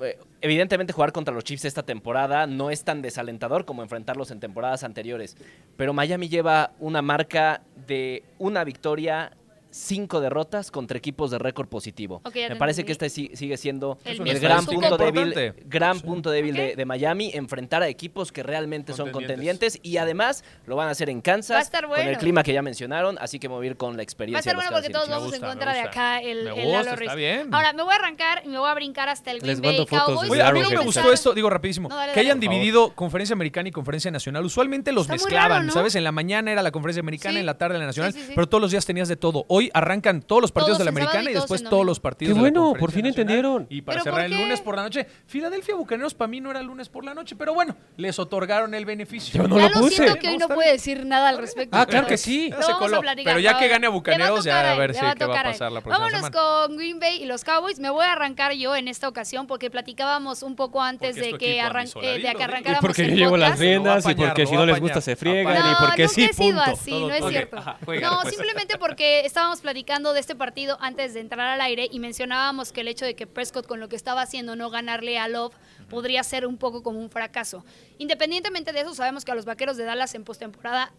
[0.00, 4.40] Eh, Evidentemente jugar contra los Chiefs esta temporada no es tan desalentador como enfrentarlos en
[4.40, 5.38] temporadas anteriores.
[5.78, 9.32] Pero Miami lleva una marca de una victoria,
[9.74, 12.22] cinco derrotas contra equipos de récord positivo.
[12.24, 12.84] Me parece entendí.
[12.86, 15.34] que este sigue siendo El gran punto débil,
[15.66, 16.04] gran Sí.
[16.04, 19.78] punto débil de, Miami, enfrentar a equipos que realmente son Contendientes.
[19.82, 22.52] y además lo van a hacer en Kansas Va a estar con el clima que
[22.52, 24.70] ya mencionaron, así que me voy a ir con la Va a experiencia estar bueno
[24.70, 27.52] porque todos vamos gusta, en contra de acá el, Me el gusta, está bien.
[27.52, 29.70] Ahora, me voy a arrancar y me voy a brincar hasta el Green Les Bay
[29.72, 30.22] mando fotos Cowboys.
[30.28, 32.94] de Oye, a mí no me gustó esto, digo rapidísimo, No, dale, que hayan dividido
[32.94, 34.44] conferencia americana y conferencia nacional.
[34.44, 35.72] Usualmente los Está mezclaban, raro, ¿no?
[35.72, 35.94] ¿sabes?
[35.96, 38.70] En la mañana era la conferencia americana, en la tarde la nacional, pero todos los
[38.70, 39.44] días tenías de todo.
[39.48, 42.42] Hoy arrancan todos los partidos Todos de la americana y después todos los partidos Qué
[42.44, 43.08] de la bueno, por fin Nacional.
[43.20, 43.66] entendieron.
[43.70, 46.62] Y para ¿Pero cerrar el lunes por la noche, Filadelfia Bucaneros para mí no era
[46.62, 49.42] lunes por la noche, pero bueno, les otorgaron el beneficio.
[49.42, 49.96] Yo no lo Lalo puse.
[49.96, 51.76] siento que hoy No, puede decir nada al respecto.
[51.76, 52.50] Ah, claro que sí.
[52.50, 53.00] Ya Lo se coló.
[53.24, 55.42] Pero ya que gane a Bucaneros, ya a ver si va a qué va a
[55.44, 56.66] pasar la próxima Vámonos semana.
[56.66, 57.78] con Green Bay y los Cowboys.
[57.78, 61.60] Me voy a arrancar yo en esta ocasión porque platicábamos un poco antes de que,
[61.60, 62.38] arran- eh, de que.
[62.38, 63.60] Y arrancáramos porque yo el llevo las podcast.
[63.84, 66.28] Lo a y porque si lo no les gusta se friegan No, y porque sí,
[66.36, 66.62] punto.
[66.70, 67.56] es cierto.
[67.56, 68.34] no, pues.
[68.34, 72.80] simplemente porque estábamos platicando de este partido antes de entrar al aire y mencionábamos que
[72.82, 75.54] el hecho de que Prescott con lo que estaba haciendo no ganarle a Love
[75.88, 77.64] podría ser un poco como un fracaso.
[77.98, 80.92] Independientemente de eso, sabemos que a los Vaqueros de Dallas en postemporada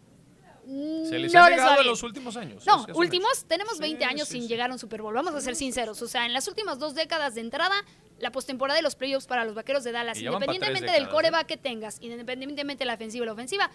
[1.07, 2.65] Se les no ha negado en los últimos años.
[2.65, 3.47] No, últimos, hecho.
[3.47, 4.47] tenemos Sí, 20 años sí, sin sí.
[4.47, 6.01] llegar a un Super Bowl, vamos a ser sinceros.
[6.01, 7.75] O sea, en las últimas dos décadas de entrada,
[8.19, 11.57] la postemporada de los playoffs para los vaqueros de Dallas, independientemente del décadas, coreback que
[11.57, 13.69] tengas, independientemente de la ofensiva y la ofensiva,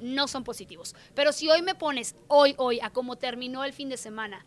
[0.00, 0.94] no son positivos.
[1.14, 4.44] Pero si hoy me pones, hoy, hoy, a cómo terminó el fin de semana,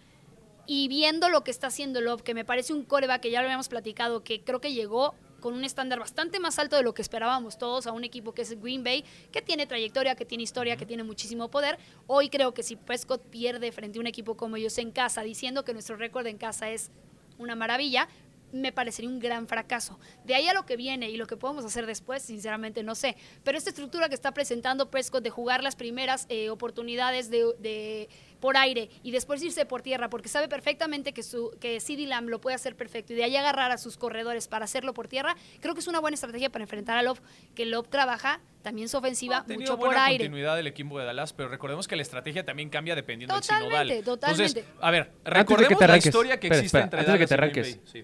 [0.68, 3.46] y viendo lo que está haciendo Love, que me parece un coreback que ya lo
[3.46, 7.04] habíamos platicado, que creo que llegó con un estándar bastante más alto de lo que
[7.04, 10.76] esperábamos todos a un equipo que es Green Bay, que tiene trayectoria, que tiene historia,
[10.76, 11.78] que tiene muchísimo poder.
[12.08, 15.64] Hoy creo que si Prescott pierde frente a un equipo como ellos en casa, diciendo
[15.64, 16.90] que nuestro récord en casa es
[17.38, 18.08] una maravilla,
[18.56, 20.00] me parecería un gran fracaso.
[20.24, 23.16] De ahí a lo que viene y lo que podemos hacer después, sinceramente no sé.
[23.44, 28.10] Pero esta estructura que está presentando Prescott de jugar las primeras eh, oportunidades de, de-
[28.40, 32.30] por aire y después irse por tierra, porque sabe perfectamente que, su, que CD Lamb
[32.30, 35.36] lo puede hacer perfecto y de ahí agarrar a sus corredores para hacerlo por tierra,
[35.62, 37.22] creo que es una buena estrategia para enfrentar a Love,
[37.56, 40.26] que Love trabaja también su ofensiva Ha mucho por buena aire.
[40.26, 43.88] continuidad del equipo de Dallas, pero recordemos que la estrategia también cambia dependiendo Totalmente, del
[44.04, 44.04] sinodal.
[44.20, 44.60] totalmente.
[44.60, 47.30] Entonces, a ver, recordemos la historia que espera, existe espera, entre antes de que Dallas
[47.30, 47.80] te arranques.
[47.92, 48.04] Sí.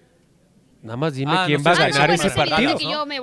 [0.82, 2.76] Nada más dime Ah, quién no va a ganar ese partido.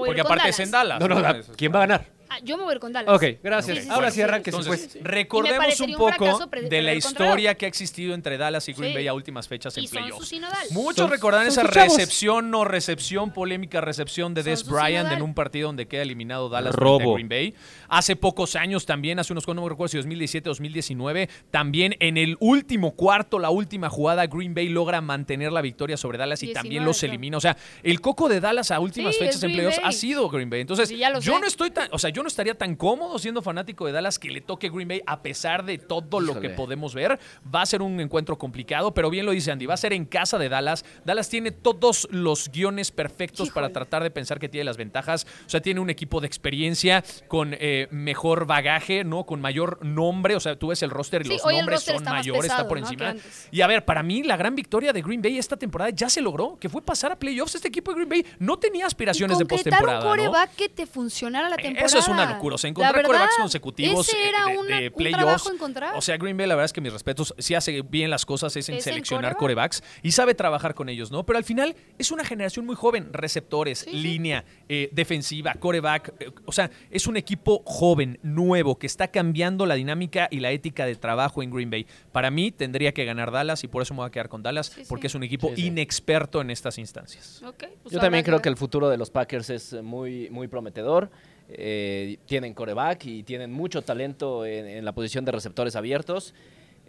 [0.06, 1.00] Porque aparte es en Dallas.
[1.00, 1.22] No, no,
[1.58, 2.18] ¿quién va a ganar?
[2.29, 3.13] Ah, yo me voy con Dallas.
[3.13, 3.77] Ok, gracias.
[3.79, 4.21] Sí, sí, Ahora sí, sí sí.
[4.21, 5.03] arranques Entonces, pues.
[5.03, 6.39] recordemos un poco
[6.69, 8.95] de la historia que ha existido entre Dallas y Green Sí.
[8.95, 10.31] Bay a últimas fechas en playoffs.
[10.71, 15.33] Muchos Son- recordarán son esa recepción, no recepción, polémica recepción de Des Bryant en un
[15.33, 17.13] partido donde queda eliminado Dallas a Robo.
[17.15, 17.53] Green Bay.
[17.87, 22.37] Hace pocos años también, hace unos no me recuerdo si 2017 2019, también en el
[22.39, 26.63] último cuarto, la última jugada, Green Bay logra mantener la victoria sobre Dallas y 19,
[26.63, 27.37] también los elimina.
[27.37, 29.85] O sea, el coco de Dallas a últimas Sí, fechas en playoffs Bay.
[29.87, 30.61] ha sido Green Bay.
[30.61, 31.39] Entonces, yo sé.
[31.39, 34.29] no estoy tan, o sea, yo no estaría tan cómodo siendo fanático de Dallas que
[34.29, 37.19] le toque Green Bay a pesar de todo lo que podemos ver.
[37.53, 40.05] Va a ser un encuentro complicado, pero bien lo dice Andy, va a ser en
[40.05, 40.86] casa de Dallas.
[41.05, 45.25] Dallas tiene todos los guiones perfectos para tratar de pensar que tiene las ventajas.
[45.45, 49.25] O sea, tiene un equipo de experiencia con eh, mejor bagaje, ¿no?
[49.25, 50.36] Con mayor nombre.
[50.36, 53.15] O sea, tú ves el roster y Sí, los nombres son mayores, está por encima.
[53.51, 56.21] Y a ver, para mí la gran victoria de Green Bay esta temporada ya se
[56.21, 57.55] logró, que fue pasar a playoffs.
[57.55, 60.55] Este equipo de Green Bay no tenía aspiraciones de concretar postemporada, un ¿no?
[60.55, 61.86] que te funcionara la temporada.
[61.86, 62.56] Eso es una locura.
[62.56, 65.50] O sea, encontrar verdad, corebacks consecutivos ese eh, era de, una- de un playoffs.
[65.54, 65.95] encontrar.
[65.95, 68.56] O sea, Green Bay, la verdad es que mis respetos, sí hace bien las cosas,
[68.56, 69.72] es en Es seleccionar coreback.
[69.80, 71.26] corebacks y sabe trabajar con ellos, ¿no?
[71.26, 73.98] Pero al final es una generación muy joven, receptores, Sí, sí.
[73.98, 76.13] línea, eh, defensiva, coreback.
[76.19, 80.52] eh, o sea, es un equipo joven, nuevo, que está cambiando la dinámica y la
[80.52, 81.86] ética de trabajo en Green Bay.
[82.12, 84.67] Para mí tendría que ganar Dallas y por eso me voy a quedar con Dallas,
[84.67, 84.86] Sí, sí.
[84.89, 85.67] porque es un equipo Sí, sí.
[85.67, 87.41] inexperto en estas instancias.
[87.84, 88.43] Pues Yo también creo ver.
[88.43, 91.10] que el futuro de los Packers es muy, muy prometedor.
[91.51, 96.33] Eh, tienen coreback y tienen mucho talento en, la posición de receptores abiertos.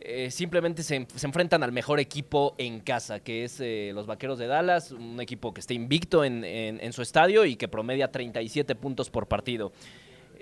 [0.01, 4.47] Eh, simplemente se, enfrentan al mejor equipo en casa, que es eh, los Vaqueros de
[4.47, 9.29] Dallas, un equipo que está invicto en su estadio y que promedia 37 puntos por
[9.29, 9.73] partido.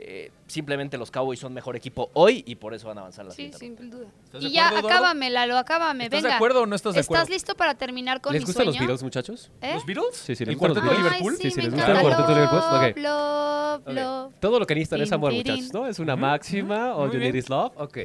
[0.00, 3.32] Eh, simplemente los Cowboys son mejor equipo hoy y por eso van a avanzar la
[3.32, 3.80] Sí, siguiente ronda.
[3.82, 4.06] sin duda.
[4.26, 4.96] ¿Estás de Y ya, acuerdo, Eduardo?
[4.98, 6.04] acábame, Lalo, acábame.
[6.04, 6.28] ¿Estás venga.
[6.28, 7.22] de acuerdo o no estás de acuerdo?
[7.24, 8.78] ¿Estás listo para terminar con ¿Les mi gustan los?
[8.78, 9.50] Beatles, muchachos?
[9.61, 9.74] ¿Eh?
[9.74, 10.14] ¿Los Beatles?
[10.16, 11.20] Sí, sí, les ¿El gustan los cuarteto de Beatles.
[11.20, 11.32] Liverpool?
[11.32, 12.61] Ay, sí, Sí, me les gusta el cuarteto de Liverpool.
[12.61, 12.96] Love, Ok.
[12.98, 13.94] love, Ok.
[13.94, 14.34] love.
[14.40, 15.87] Todo lo que necesitan es amor, muchachos, ¿no?
[15.88, 16.94] Es una máxima.
[16.94, 17.72] All you need is love.
[17.76, 17.98] Ok.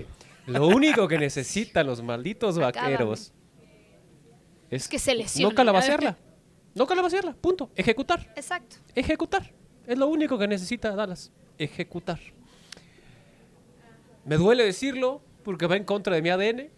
[0.48, 3.32] Lo único que necesitan los malditos vaqueros
[4.72, 5.50] es que se lesionen.
[5.54, 6.18] no calabacearla.
[6.74, 7.34] No calabacearla.
[7.34, 7.70] Punto.
[7.76, 8.34] Ejecutar.
[8.36, 8.78] Exacto.
[8.96, 9.52] Ejecutar.
[9.86, 11.32] Es lo único que necesita Dallas.
[11.64, 12.20] Ejecutar.
[14.26, 16.70] Me duele decirlo porque va en contra de mi ADN,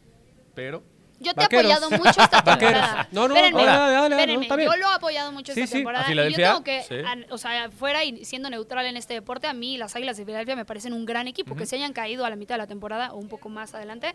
[0.56, 0.82] pero
[1.20, 2.74] Yo te he apoyado mucho esta Vaqueros.
[2.74, 3.08] temporada.
[3.12, 4.58] No, no, Espérenme, dale, dale, dale, espérenme, no.
[4.74, 5.78] Yo lo he apoyado mucho Sí, esta sí.
[5.78, 6.06] temporada.
[6.06, 6.48] ¿A y yo Filadelfia?
[6.50, 6.96] tengo que, Sí.
[7.30, 10.56] o sea, fuera y siendo neutral en este deporte, a mí las Águilas de Filadelfia
[10.56, 11.56] me parecen un gran equipo.
[11.56, 14.14] Que se hayan caído a la mitad de la temporada o un poco más adelante,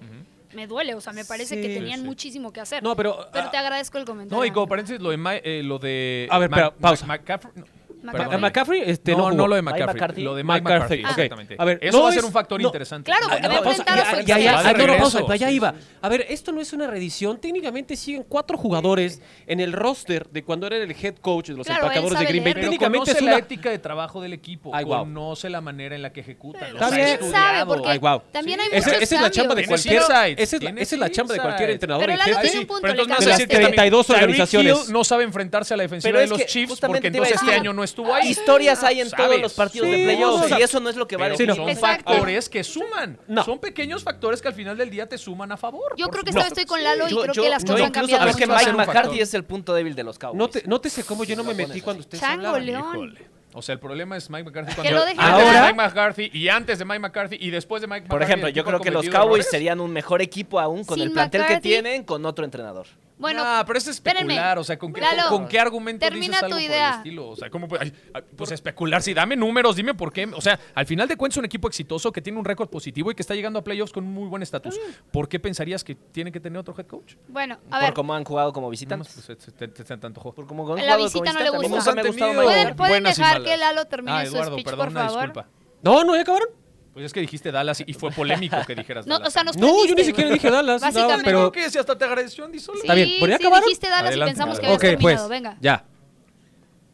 [0.52, 0.96] me duele.
[0.96, 2.82] O sea, me parece que tenían muchísimo que hacer.
[2.82, 4.36] No, pero, Pero ah, te agradezco el comentario.
[4.38, 7.06] No, y como paréntesis, lo de, Ma- eh, lo de A ver, espera, pausa.
[7.06, 7.64] McCaffrey- no,
[8.02, 8.22] McCaffrey.
[8.24, 8.34] perdón.
[8.34, 10.22] ¿a McCaffrey este, no, no, no, lo de McCaffrey, McCarthy.
[10.22, 11.56] lo de Mike, McCarthy, McCarthy, exactamente.
[11.58, 13.10] A ver, Eso no va a ser es- un factor no, interesante.
[13.10, 15.74] claro, porque no, va a pausa, enfrentar a ya, no, pausa, allá iba.
[16.02, 17.38] A ver, esto no es una reedición.
[17.40, 21.66] Técnicamente siguen cuatro jugadores en el roster de cuando era el head coach de los
[21.66, 22.54] Claro, empacadores de Green Bay.
[22.54, 23.38] Pero Técnicamente conoce es la una...
[23.38, 25.04] ética de trabajo del equipo, Ay, guau.
[25.04, 26.62] conoce la manera en la que ejecutan.
[26.62, 27.06] Está los ha bien.
[27.06, 27.66] Sabe, estudiado.
[27.74, 28.22] porque Ay, guau.
[28.32, 30.02] también hay muchos esa es la chamba de cualquier...
[30.02, 32.94] Esa es la, es la chamba de cualquier entrenador Pero Lalo tiene un punto, de
[32.94, 34.88] no las sé si también 32 Tyreek organizaciones.
[34.90, 37.84] No sabe enfrentarse a la defensiva de es los Chiefs porque entonces este año no
[37.90, 38.28] estuvo ahí.
[38.28, 39.40] Historias hay en todos ¿Sabes?
[39.42, 41.28] los partidos Sí, de playoffs o sea, y eso no es lo que va a
[41.28, 41.56] Pero definir.
[41.56, 42.10] son Exacto.
[42.10, 43.18] factores que suman.
[43.28, 43.44] No.
[43.44, 45.94] Son pequeños factores que al final del día te suman a favor.
[45.96, 46.60] Yo por creo que esta vez supuesto.
[46.60, 48.46] estoy con Lalo y Yo- creo yo- que las cosas han incluso cambiado que a
[48.48, 50.38] Mike ser un McCarthy es el punto débil de los Cowboys.
[50.38, 52.64] No te, nótese cómo yo no me metí cuando ustedes Chango, hablaban.
[52.66, 53.18] León.
[53.52, 55.52] O sea, el problema es Mike McCarthy Que cuando lo antes hablar.
[55.52, 58.24] de Mike McCarthy y antes de Mike McCarthy y después de Mike Por McCarthy.
[58.30, 59.50] ejemplo, el yo creo que los Cowboys errores.
[59.50, 61.68] serían un mejor equipo aún con Sin el plantel que McCarthy.
[61.68, 62.86] tienen con otro entrenador.
[63.20, 64.60] Bueno, Ah, pero es especular, espérenme.
[64.60, 66.88] o sea, ¿con qué, Lalo, con, con qué argumento termina dices tu algo por idea.
[66.88, 67.28] el estilo?
[67.28, 70.24] O sea, ¿cómo puede- ay, ay, pues especular, sí, dame números, dime por qué.
[70.34, 73.10] O sea, al final de cuentas es un equipo exitoso que tiene un récord positivo
[73.10, 74.74] y que está llegando a playoffs con un muy buen estatus.
[75.12, 77.14] ¿Por qué pensarías que tiene que tener otro head coach?
[77.28, 77.94] bueno, a por ver.
[77.94, 79.12] cómo han jugado como Nada más, visitantes.
[79.14, 80.32] pues, se- se- te- se te antojó.
[80.32, 81.54] Por cómo han La jugado visita como no le visitantes.
[81.54, 81.90] A mí gusta.
[81.90, 82.76] nunca me ha gustado ¿Pueden, McCarthy.
[82.78, 83.50] pueden buenas y dejar malas.
[83.50, 85.20] que Lalo termine Ah, su Eduardo, speech, perdón, por una favor?
[85.26, 85.48] disculpa.
[85.82, 86.48] No, no, ya acabaron.
[86.92, 89.28] Pues es que dijiste Dallas y fue polémico que dijeras No, Dallas.
[89.28, 90.80] o sea, nos No, yo ni siquiera dije Dallas.
[90.82, 91.24] no, Básicamente.
[91.24, 91.70] pero ¿Qué?
[91.70, 92.58] Si hasta te agradeció Andy.
[92.58, 93.64] Sí, Está bien, ¿por sí, acabaron?
[93.64, 94.86] dijiste Dallas Adelante, y pensamos que adelante.
[94.88, 95.28] habías pues, terminado.
[95.28, 95.58] Venga.
[95.60, 95.84] ya.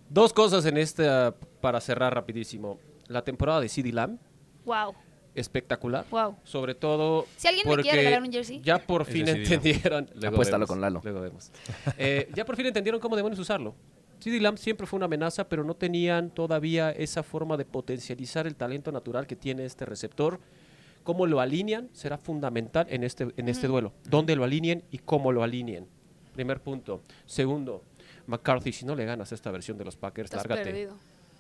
[0.08, 2.78] Dos cosas en esta para cerrar rapidísimo.
[3.08, 4.18] La temporada de CD Lamb,
[4.64, 4.94] Wow.
[5.34, 6.04] espectacular.
[6.10, 6.36] Wow.
[6.44, 8.60] Sobre todo Si alguien me quiere regalar un jersey.
[8.62, 10.08] ya por fin entendieron.
[10.26, 11.00] Apuéstalo vemos, con Lalo.
[11.04, 11.50] Luego vemos.
[11.98, 13.74] Eh, ya por fin entendieron cómo demonios usarlo.
[14.20, 18.56] CD Lamb siempre fue una amenaza, pero no tenían todavía esa forma de potencializar el
[18.56, 20.40] talento natural que tiene este receptor.
[21.04, 23.92] Cómo lo alinean será fundamental en este, en este duelo.
[24.08, 25.86] Dónde lo alineen y cómo lo alineen.
[26.34, 27.02] Primer punto.
[27.26, 27.82] Segundo,
[28.26, 30.70] McCarthy, si no le ganas esta versión de los Packers, Estás lárgate.
[30.70, 30.96] perdido.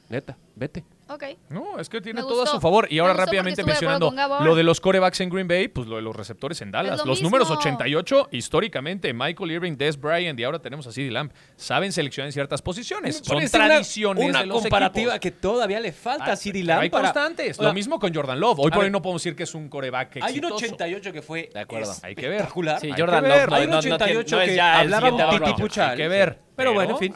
[0.08, 0.84] Neta, vete.
[1.08, 1.22] Ok.
[1.50, 2.88] No, es que tiene Me todo a su favor.
[2.90, 5.86] Y Me ahora porque rápidamente de mencionando lo de los corebacks en Green Bay, pues
[5.86, 6.98] lo de los receptores en Dallas.
[7.00, 7.60] lo Los números mismo.
[7.60, 11.30] 88, históricamente, Michael Irving, Des Bryant y ahora tenemos a CeeDee Lamb.
[11.56, 13.18] Saben seleccionar en ciertas posiciones.
[13.22, 15.20] Son Parece una- tradiciones Una, de los comparativa equipos.
[15.20, 17.56] que todavía le falta Ah, a CD pero Lamb Hay para- constantes.
[17.56, 18.58] Sea, Lo mismo con Jordan Love.
[18.58, 18.84] Hoy por ver.
[18.86, 20.54] hoy no podemos decir que es un coreback Hay un exitoso.
[20.56, 21.94] 88 que fue De acuerdo.
[22.02, 22.46] Hay que ver.
[22.80, 23.54] Sí, Hay Jordan que Love ver.
[23.54, 25.78] Hay un no- no tiene- 88 no es que hablaba un Aaron titipu Rodgers.
[25.78, 26.46] Hay que ver.
[26.56, 27.14] Pero bueno, en fin.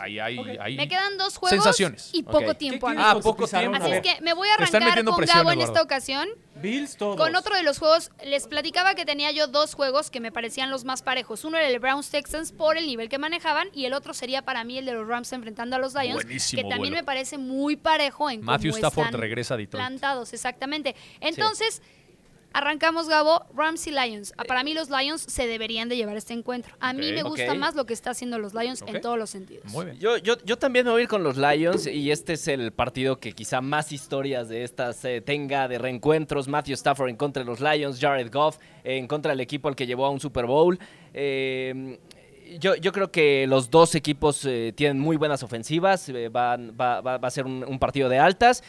[0.77, 2.11] Me quedan dos juegos sensaciones.
[2.13, 2.87] y poco tiempo.
[2.89, 3.07] ¿Qué amigos.
[3.07, 3.80] quieres Ah, poco tiempo.
[3.85, 5.73] Así es que me voy a arrancar con presión, Gabo en Eduardo.
[5.75, 6.29] esta ocasión.
[6.57, 7.17] Bills todos.
[7.17, 10.71] Con otro de los juegos, les platicaba que tenía yo dos juegos que me parecían
[10.71, 11.45] los más parejos.
[11.45, 14.63] Uno era el Browns Texans por el nivel que manejaban y el otro sería para
[14.65, 17.77] mí el de los Rams enfrentando a los Lions, Buenísimo que también me parece muy
[17.77, 19.81] parejo en Matthew cómo Stafford están regresa a Detroit.
[19.81, 20.95] plantados, exactamente.
[21.21, 21.83] Entonces,
[22.53, 24.33] arrancamos Gabo, Rams y Lions.
[24.37, 26.75] Ah, Para mí los Lions se deberían de llevar este encuentro.
[26.81, 29.65] A mí me gusta más lo que está haciendo los Lions en todos los sentidos.
[29.73, 29.99] Muy bien.
[29.99, 32.73] Yo, yo, yo también me voy a ir con los Lions y este es el
[32.73, 36.49] partido que quizá más historias de estas eh, tenga de reencuentros.
[36.49, 39.77] Matthew Stafford en contra de los Lions, Jared Goff eh, en contra del equipo al
[39.77, 40.79] que llevó a un Super Bowl.
[41.15, 41.99] Eh,
[42.59, 47.01] yo, yo creo que los dos equipos eh, tienen muy buenas ofensivas, eh, van- va,
[47.01, 48.65] va- va a ser un, un partido de altas.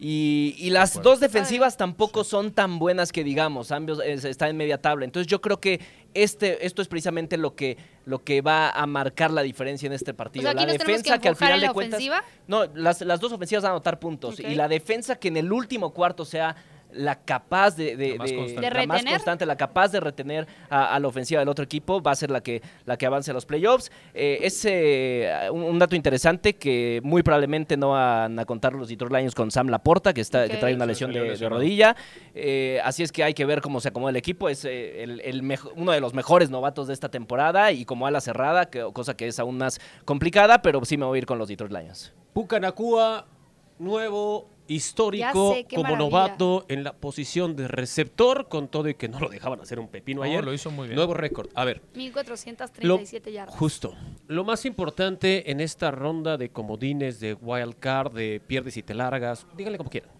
[0.00, 4.80] Y, y las dos defensivas tampoco son tan buenas que digamos, ambos están en media
[4.80, 5.04] tabla.
[5.04, 5.80] Entonces yo creo que
[6.14, 10.12] este, esto es precisamente lo que, lo que va a marcar la diferencia en este
[10.12, 10.42] O partido.
[10.42, 11.98] sea, aquí la que defensa que, al final de cuentas...
[11.98, 12.22] ofensiva.
[12.46, 14.38] No, las, las dos ofensivas van a anotar puntos.
[14.38, 16.54] Y la defensa que en el último cuarto sea
[16.92, 18.60] la capaz de, de- La más de- constante.
[18.68, 19.14] ¿De la más retener?
[19.14, 22.30] constante, la capaz de retener a, a la ofensiva del otro equipo, va a ser
[22.30, 23.90] la que, la que avance a los playoffs.
[24.14, 28.88] Eh, es eh, un, un dato interesante que muy probablemente no van a contar los
[28.88, 31.94] Detroit Lions con Sam Laporta, que, está, que trae una lesión de, rodilla.
[32.34, 34.48] Eh, así es que hay que ver cómo se acomoda el equipo.
[34.48, 38.06] Es eh, el, el mejo- uno de los mejores novatos de esta temporada y como
[38.06, 41.26] ala cerrada, que, cosa que es aún más complicada, pero sí me voy a ir
[41.26, 42.12] con los Detroit Lions.
[42.32, 43.26] Pucanacua,
[43.78, 45.96] nuevo, histórico, como maravilla.
[45.98, 49.88] novato en la posición de receptor, con todo y que no lo dejaban hacer un
[49.88, 50.44] pepino No, ayer.
[50.44, 50.96] lo hizo muy bien.
[50.96, 51.48] Nuevo récord.
[51.54, 53.56] A ver, 1437 yardas.
[53.56, 53.94] Justo.
[54.28, 58.94] Lo más importante en esta ronda de comodines, de wild card, de pierdes y te
[58.94, 60.10] largas, díganle como quieran,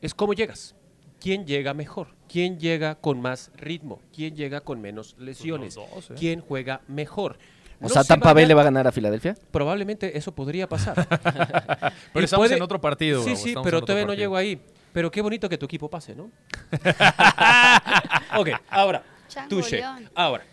[0.00, 0.74] es cómo llegas.
[1.20, 2.08] ¿Quién llega mejor?
[2.28, 4.00] ¿Quién llega con más ritmo?
[4.14, 5.74] ¿Quién llega con menos lesiones?
[5.76, 6.14] Pues los dos, ¿eh?
[6.18, 7.38] ¿Quién juega mejor?
[7.78, 9.36] O No sea, se Tampa Bay le va a ganar a Filadelfia.
[9.50, 10.94] Probablemente eso podría pasar.
[12.12, 13.22] Pero Y estamos puede- en otro partido.
[13.22, 14.60] Sí, sí, estamos pero todavía no llego ahí.
[14.92, 16.30] Pero qué bonito que tu equipo pase, ¿no?
[18.38, 19.02] ok, ahora.
[19.28, 20.10] Changoleón.
[20.14, 20.44] Ahora.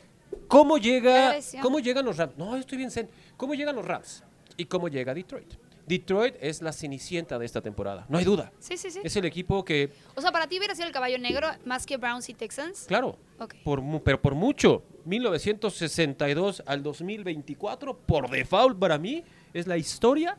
[0.47, 2.33] ¿Cómo llega, cómo llegan los Rams?
[2.37, 3.09] No, yo estoy bien zen.
[3.37, 4.23] ¿Cómo llegan los Rams?
[4.57, 5.53] ¿Y cómo llega Detroit?
[5.85, 8.05] Detroit es la cenicienta de esta temporada.
[8.09, 8.51] No hay duda.
[8.59, 8.99] Sí, sí, sí.
[9.03, 11.97] Es el equipo que, O sea, para ti hubiera sido el caballo negro más que
[11.97, 12.85] Browns y Texans.
[12.87, 13.55] claro, Ok.
[13.63, 20.37] por, mu- pero por mucho, 1962 al 2024, por default para mí, es la historia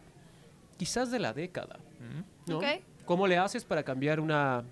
[0.76, 1.78] quizás de la década.
[2.46, 2.58] ¿no?
[2.58, 2.64] Ok.
[3.04, 4.64] ¿Cómo le haces para cambiar una,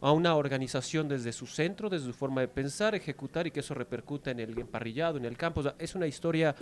[0.00, 3.74] a una organización desde su centro, desde su forma de pensar, ejecutar y que eso
[3.74, 5.60] repercuta en el emparrillado, en el campo?
[5.60, 6.54] O sea, es una historia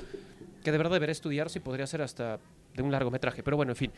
[0.62, 2.38] que de verdad debería estudiarse y podría ser hasta
[2.74, 3.42] de un largometraje.
[3.42, 3.92] Pero bueno, en fin.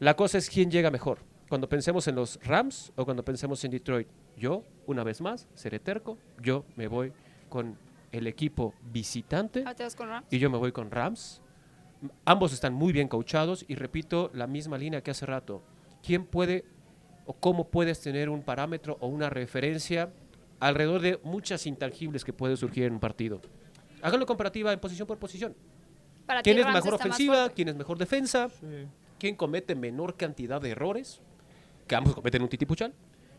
[0.00, 1.18] La cosa es quién llega mejor.
[1.48, 4.08] Cuando pensemos en los Rams o cuando pensemos en Detroit.
[4.36, 6.18] Yo, una vez más, seré terco.
[6.40, 7.12] Yo me voy
[7.48, 7.76] con
[8.12, 10.26] el equipo visitante Ah, ¿te vas con Rams?
[10.30, 11.42] y yo me voy con Rams.
[12.24, 15.62] Ambos están muy bien coachados y repito la misma línea que hace rato.
[16.02, 16.64] ¿Quién puede
[17.26, 20.10] o cómo puedes tener un parámetro o una referencia
[20.60, 23.40] alrededor de muchas intangibles que puede surgir en un partido?
[24.00, 25.54] Háganlo comparativa en posición por posición.
[26.24, 27.48] Para ¿Quién ti es Rams mejor ofensiva?
[27.50, 28.48] ¿Quién es mejor defensa?
[29.18, 31.20] ¿Quién comete menor cantidad de errores?
[31.88, 32.94] Que ambos cometen un titipuchal.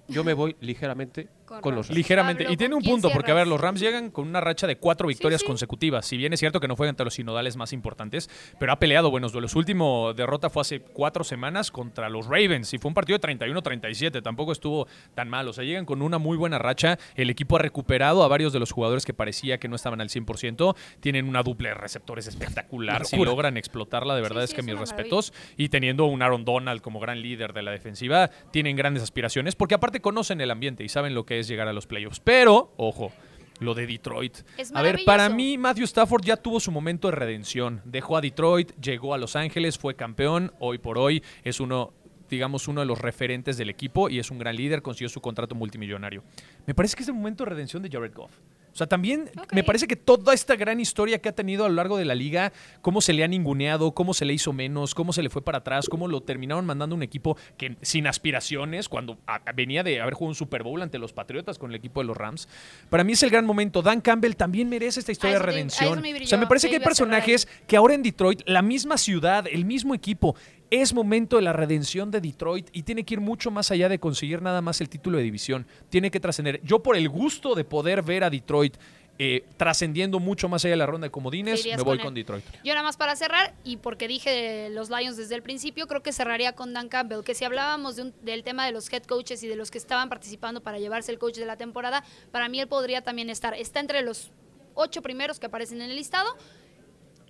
[0.10, 1.90] Yo me voy ligeramente Con con, los Rams.
[1.90, 1.98] Rams.
[1.98, 2.44] Ligeramente.
[2.50, 4.78] Y tiene ¿con un punto, porque a ver, los Rams llegan con una racha de
[4.78, 5.48] cuatro victorias sí.
[5.48, 6.06] consecutivas.
[6.06, 9.12] Si bien es cierto que no fue ante los sinodales más importantes, pero ha peleado
[9.12, 9.52] buenos duelos.
[9.52, 13.28] Su último derrota fue hace cuatro semanas contra los Ravens y fue un partido de
[13.28, 14.22] 31-37.
[14.24, 15.48] Tampoco estuvo tan mal.
[15.48, 16.98] O sea, llegan con una muy buena racha.
[17.16, 20.10] El equipo ha recuperado a varios de los jugadores que parecía que no estaban al
[20.10, 20.76] 100%.
[21.00, 23.06] Tienen una duple de receptores espectacular.
[23.06, 25.34] Si logran explotarla, de verdad Sí, es que es mis respetos.
[25.58, 29.76] Y teniendo un Aaron Donald como gran líder de la defensiva, tienen grandes aspiraciones porque
[29.76, 32.20] aparte conocen el ambiente y saben lo que es llegar a los playoffs.
[32.20, 33.12] Pero, ojo,
[33.60, 34.38] lo de Detroit.
[34.58, 37.82] Es a ver, para mí Matthew Stafford ya tuvo su momento de redención.
[37.86, 40.54] Dejó a Detroit, llegó a Los Ángeles, fue campeón.
[40.60, 41.94] Hoy por hoy es uno
[42.30, 45.56] digamos, uno de los referentes del equipo y es un gran líder, consiguió su contrato
[45.56, 46.24] multimillonario.
[46.66, 48.32] Me parece que es el momento de redención de Jared Goff.
[48.80, 51.76] O sea, también me parece que toda esta gran historia que ha tenido a lo
[51.76, 55.12] largo de la liga, cómo se le ha ninguneado, cómo se le hizo menos, cómo
[55.12, 59.18] se le fue para atrás, cómo lo terminaron mandando un equipo que sin aspiraciones, cuando
[59.28, 62.08] a- venía de haber jugado un Super Bowl ante los Patriotas con el equipo de
[62.08, 62.48] los Rams.
[62.90, 63.82] Para mí es el gran momento.
[63.82, 66.02] Dan Campbell también merece esta historia de redención.
[66.02, 69.46] me o sea, me parece que hay personajes que ahora en Detroit, la misma ciudad,
[69.52, 70.36] el mismo equipo,
[70.72, 74.00] es momento de la redención de Detroit y tiene que ir mucho más allá de
[74.00, 75.66] conseguir nada más el título de división.
[75.90, 76.62] Tiene que trascender.
[76.64, 78.76] Yo por el gusto de poder ver a Detroit
[79.22, 82.14] eh, trascendiendo mucho más allá de la ronda de comodines, me voy con.
[82.14, 82.46] Detroit.
[82.64, 86.14] Yo nada más para cerrar, y porque dije los Lions desde el principio, creo que
[86.14, 89.44] cerraría con Dan Campbell, que si hablábamos de un- del tema de los head coaches
[89.44, 92.62] y de los que estaban participando para llevarse el coach de la temporada, para mí
[92.62, 93.54] él podría también estar.
[93.56, 94.32] Está entre los
[94.76, 96.30] ocho primeros que aparecen en el listado.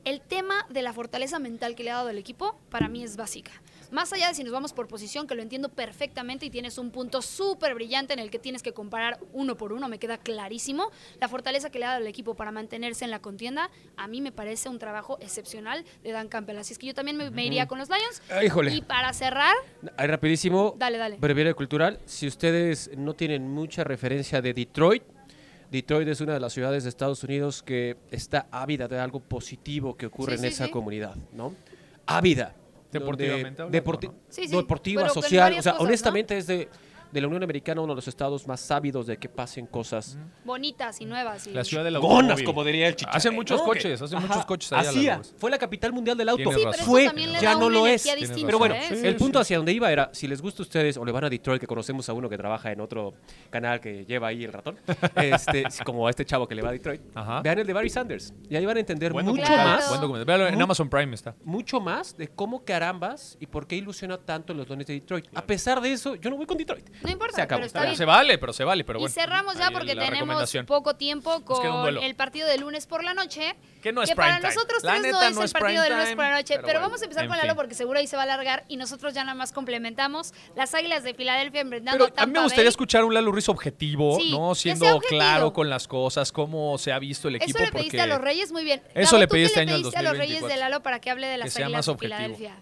[0.05, 3.17] El tema de la fortaleza mental que le ha dado el equipo, para mí es
[3.17, 3.51] básica.
[3.91, 6.91] Más allá de si nos vamos por posición, que lo entiendo perfectamente y tienes un
[6.91, 10.91] punto súper brillante en el que tienes que comparar uno por uno, me queda clarísimo.
[11.19, 14.21] La fortaleza que le ha dado el equipo para mantenerse en la contienda, a mí
[14.21, 16.57] me parece un trabajo excepcional de Dan Campbell.
[16.57, 18.21] Así es que yo también me, me iría con los Lions.
[18.29, 18.73] Ah, híjole.
[18.75, 19.55] Y para cerrar,
[19.97, 20.75] Ahí rapidísimo.
[20.77, 21.17] Dale, dale.
[21.17, 21.99] Breviario cultural.
[22.05, 25.03] Si ustedes no tienen mucha referencia de Detroit,
[25.71, 29.95] Detroit es una de las ciudades de Estados Unidos que está ávida de algo positivo
[29.95, 30.71] que ocurre Sí, en sí, esa sí.
[30.71, 31.53] comunidad, ¿no?
[32.05, 32.55] Ávida.
[32.91, 34.15] Deportivamente donde- hablando, deporti- ¿no?
[34.29, 35.51] Sí, sí, Deportiva, pero social.
[35.51, 35.86] O sea, cosas, ¿no?
[35.88, 36.69] honestamente es de,
[37.12, 41.02] de la Unión Americana uno de los estados más ávidos de que pasen cosas bonitas
[41.02, 41.48] y nuevas.
[41.48, 42.45] y- La ciudad de la gonas, automóvil.
[42.45, 43.17] como diría el chicharito.
[43.17, 43.65] Hacen muchos ¿no?
[43.65, 45.22] coches, hacen muchos coches allá Hacía.
[45.38, 46.43] Fue la capital mundial del auto.
[46.43, 47.00] Tienes Sí, pero razón.
[47.00, 48.08] eso Fue, ya no lo es.
[48.45, 49.02] Pero bueno, ¿eh?
[49.04, 51.30] El punto hacia donde iba era, si les gusta a ustedes o le van a
[51.30, 53.13] Detroit, que conocemos a uno que trabaja en otro
[53.50, 54.78] canal que lleva ahí el ratón,
[55.15, 57.41] este, como a este chavo que le va a Detroit, Ajá.
[57.41, 58.34] vean el de Barry Sanders.
[58.50, 60.26] Y ahí van a entender Buen mucho más, Buen.
[60.26, 61.36] Véalo en Amazon Prime está.
[61.43, 65.26] mucho más de cómo carambas y por qué ilusiona tanto los dones de Detroit.
[65.34, 66.88] A pesar de eso, yo no voy con Detroit.
[67.01, 67.59] No importa, Se acabó.
[67.59, 67.95] pero está bien.
[67.95, 72.15] se vale, pero se vale, pero y cerramos ya porque tenemos poco tiempo con el
[72.15, 73.55] partido de lunes por la noche.
[73.81, 74.53] Que no es para prime time.
[74.55, 76.55] nosotros La tres no es no el es partido de lunes por la noche.
[76.55, 77.55] pero Pero, bueno, vamos a empezar en con Lalo fin.
[77.55, 80.33] porque seguro ahí se va a alargar y nosotros ya nada más complementamos.
[80.55, 82.69] Las Águilas de Filadelfia enfrentando Pero a mí me gustaría Bay.
[82.69, 84.49] escuchar un Lalo Ruiz objetivo, Sí, ¿no?
[84.49, 85.17] que Siendo objetivo.
[85.21, 87.57] claro con las cosas, cómo se ha visto el equipo.
[87.57, 88.81] Eso le pediste porque a los Reyes muy bien.
[88.93, 90.49] Eso Gabo, le ¿tú pedí qué este le año al pediste a los Reyes 2024?
[90.55, 91.97] de Lalo para que hable de las Águilas de.
[91.97, 92.55] Filadelfia?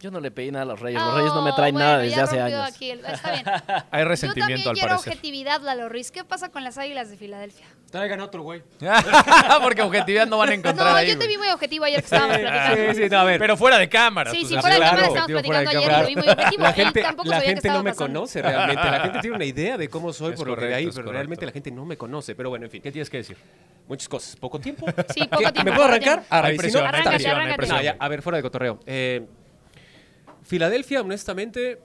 [0.00, 1.00] Yo no le pedí nada a los Reyes.
[1.00, 2.68] Los Reyes no me Oh, traen bueno, nada desde ya hace años.
[2.68, 3.44] aquí Está bien.
[3.90, 5.12] hay Yo resentimiento también al quiero parecer.
[5.12, 6.10] objetividad, Lalo Ruiz.
[6.10, 7.64] ¿Qué pasa con las Águilas de Filadelfia?
[7.90, 8.62] Traigan otro, güey.
[9.62, 11.08] porque objetividad no van a encontrar No, ahí.
[11.08, 12.74] yo te vi muy objetivo ayer que estábamos platicando.
[12.94, 13.38] Sí, sí, no, a ver.
[13.38, 14.30] Pero fuera de cámara.
[14.30, 16.02] Sí, pues, sí, fuera de cámara estábamos digo, fuera de platicando ayer y cámara.
[16.02, 16.62] lo vi muy objetivo.
[16.62, 18.14] La Él gente, tampoco la sabía gente no me pasando.
[18.20, 18.90] conoce realmente.
[18.90, 20.94] La gente tiene una idea de cómo soy Es por lo que de ahí, pero
[20.96, 21.12] correcto.
[21.12, 22.34] realmente la gente no me conoce.
[22.34, 22.82] Pero bueno, en fin.
[22.82, 23.36] ¿Qué tienes que decir?
[23.88, 24.36] Muchas cosas.
[24.36, 24.86] Poco tiempo.
[25.14, 25.70] Sí, poco ¿Qué- tiempo.
[25.70, 26.24] ¿Me puedo arrancar?
[26.30, 26.80] Hay si no.
[27.68, 28.80] No, ya, a ver, fuera de cotorreo.
[28.86, 29.24] Eh,
[30.44, 31.80] Filadelfia, honestamente,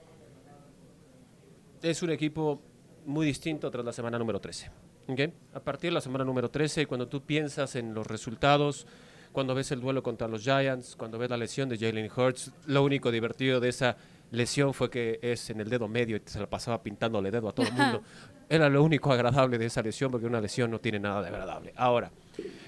[1.82, 2.60] es un equipo
[3.06, 4.70] muy distinto tras la semana número 13.
[5.08, 5.20] ¿ok?
[5.54, 8.86] A partir de la semana número 13, cuando tú piensas en los resultados,
[9.32, 12.84] cuando ves el duelo contra los Giants, cuando ves la lesión de Jalen Hurts, lo
[12.84, 13.96] único divertido de esa
[14.30, 17.52] lesión fue que es en el dedo medio y se la pasaba pintándole dedo a
[17.52, 18.02] todo el mundo.
[18.48, 21.72] Era lo único agradable de esa lesión, porque una lesión no tiene nada de agradable.
[21.76, 22.10] Ahora,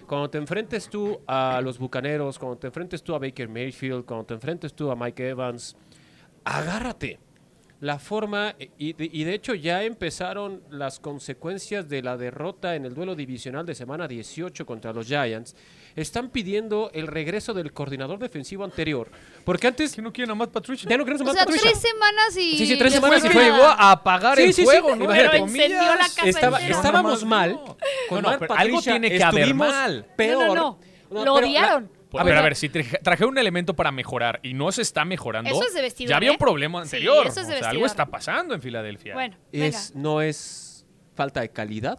[0.06, 4.26] cuando te enfrentes tú a los Bucaneros, cuando te enfrentes tú a Baker Mayfield, cuando
[4.26, 5.76] te enfrentes tú a Mike Evans,
[6.44, 7.18] agárrate.
[7.80, 12.84] La forma, y de, y de hecho ya empezaron las consecuencias de la derrota en
[12.84, 15.56] el duelo divisional de semana 18 contra los Giants.
[15.96, 19.10] Están pidiendo el regreso del coordinador defensivo anterior.
[19.44, 20.88] Porque antes ¿Qué no quieren a Matt Patricia?
[20.88, 21.70] ya no queremos O más sea, Patricia.
[21.70, 22.56] tres semanas y.
[22.58, 24.96] Sí, sí, tres semanas y Fue que llegó a apagar Sí, el sí, sí, fuego,
[24.96, 25.04] ¿no?
[25.04, 25.36] imagínate.
[25.38, 27.52] Entre Encendió la casa Estaba- estábamos No, mal.
[27.52, 27.64] no.
[27.64, 27.76] Con
[28.10, 30.06] No, no, Matt pero algo Patricia tiene que haber mal.
[30.16, 30.46] Peor.
[30.48, 30.78] No, no,
[31.10, 31.24] no.
[31.24, 31.84] Lo odiaron.
[31.84, 35.02] A pero ver, a ver, si traje- un elemento para mejorar y no se está
[35.06, 36.32] mejorando, Eso es de vestidor, ya había ¿eh?
[36.32, 37.26] un problema Sí, anterior.
[37.26, 39.14] eso es de o sea, algo está pasando en Filadelfia.
[39.14, 39.66] Bueno, venga.
[39.66, 41.98] es, no es falta de calidad,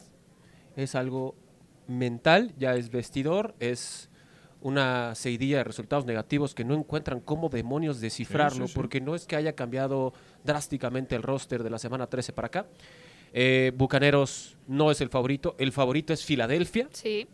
[0.76, 1.34] es algo
[1.98, 4.10] mental, ya es vestidor, es
[4.62, 8.76] una seguidilla de resultados negativos que no encuentran cómo demonios descifrarlo, Sí, sí, sí.
[8.76, 10.14] porque no es que haya cambiado
[10.46, 12.66] drásticamente el roster de la semana 13 para acá.
[13.34, 17.28] Eh, Bucaneros no es el favorito, el favorito es Filadelfia, Sí.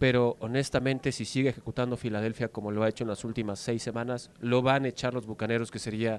[0.00, 4.30] pero honestamente si sigue ejecutando Filadelfia como lo ha hecho en las últimas seis semanas,
[4.40, 6.18] lo van a echar los Bucaneros, que sería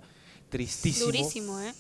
[0.50, 1.08] tristísimo.
[1.08, 1.74] Durísimo, ¿eh?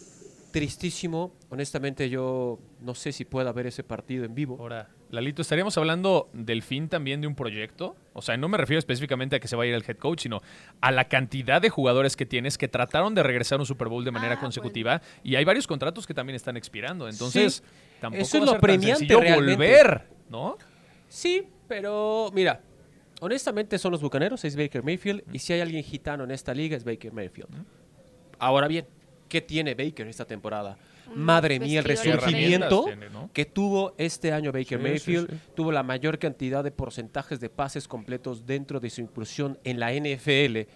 [0.51, 1.33] Tristísimo.
[1.49, 4.57] Honestamente yo no sé si pueda ver ese partido en vivo.
[4.59, 7.95] Ahora, Lalito, ¿estaríamos hablando del fin también de un proyecto?
[8.13, 10.21] O sea, no me refiero específicamente a que se vaya a ir el head coach,
[10.23, 10.41] sino
[10.81, 14.03] a la cantidad de jugadores que tienes que trataron de regresar a un Super Bowl
[14.03, 17.07] de manera Ah, consecutiva y hay varios contratos que también están expirando.
[17.07, 17.63] Entonces, Sí,
[18.01, 19.55] tampoco eso es va a lo ser tan premiante realmente.
[19.55, 20.57] volver, ¿no?
[21.07, 22.61] Sí, pero mira,
[23.21, 26.75] honestamente son los Bucaneros, es Baker Mayfield, y si hay alguien gitano en esta liga
[26.77, 27.49] es Baker Mayfield.
[28.37, 28.85] Ahora bien,
[29.29, 30.77] ¿qué tiene Baker esta temporada?
[31.15, 33.29] Un Madre mía, el resurgimiento Tiene, ¿no?
[33.33, 35.29] que tuvo este año Baker Sí, Mayfield.
[35.31, 35.37] sí.
[35.55, 39.91] Tuvo la mayor cantidad de porcentajes de pases completos dentro de su incursión en la
[39.93, 40.67] NFL.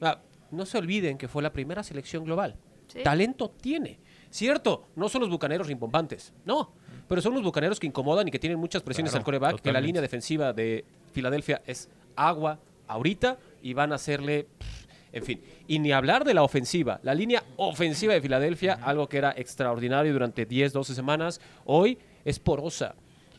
[0.00, 0.20] Ah,
[0.50, 2.56] no se olviden que fue la primera selección global.
[2.88, 3.00] Sí.
[3.04, 4.00] Talento tiene.
[4.30, 6.72] Cierto, no son los bucaneros rimbombantes, no.
[7.06, 9.60] Pero son los bucaneros que incomodan y que tienen muchas presiones Claro, al coreback.
[9.60, 14.46] Que la línea defensiva de Filadelfia es agua ahorita y van a hacerle.
[14.58, 14.79] pff,
[15.12, 17.00] En fin, y ni hablar de la ofensiva.
[17.02, 22.38] La línea ofensiva de Filadelfia, algo que era extraordinario durante 10, 12 semanas, hoy es
[22.38, 22.94] porosa.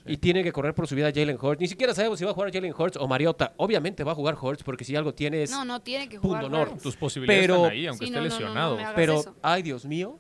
[0.06, 1.62] Y tiene que correr por su vida Jalen Hurts.
[1.62, 3.54] Ni siquiera sabemos si va a jugar Jalen Hurts o Mariota.
[3.58, 6.48] Obviamente va a jugar Hurts porque si algo tiene es No, no tiene que punto
[6.48, 6.76] honor.
[6.82, 8.46] Tus posibilidades Pero- están ahí, aunque Sí, esté no, no, no, no
[8.76, 8.78] lesionado.
[8.96, 9.36] Pero, eso.
[9.44, 10.18] ay Dios mío,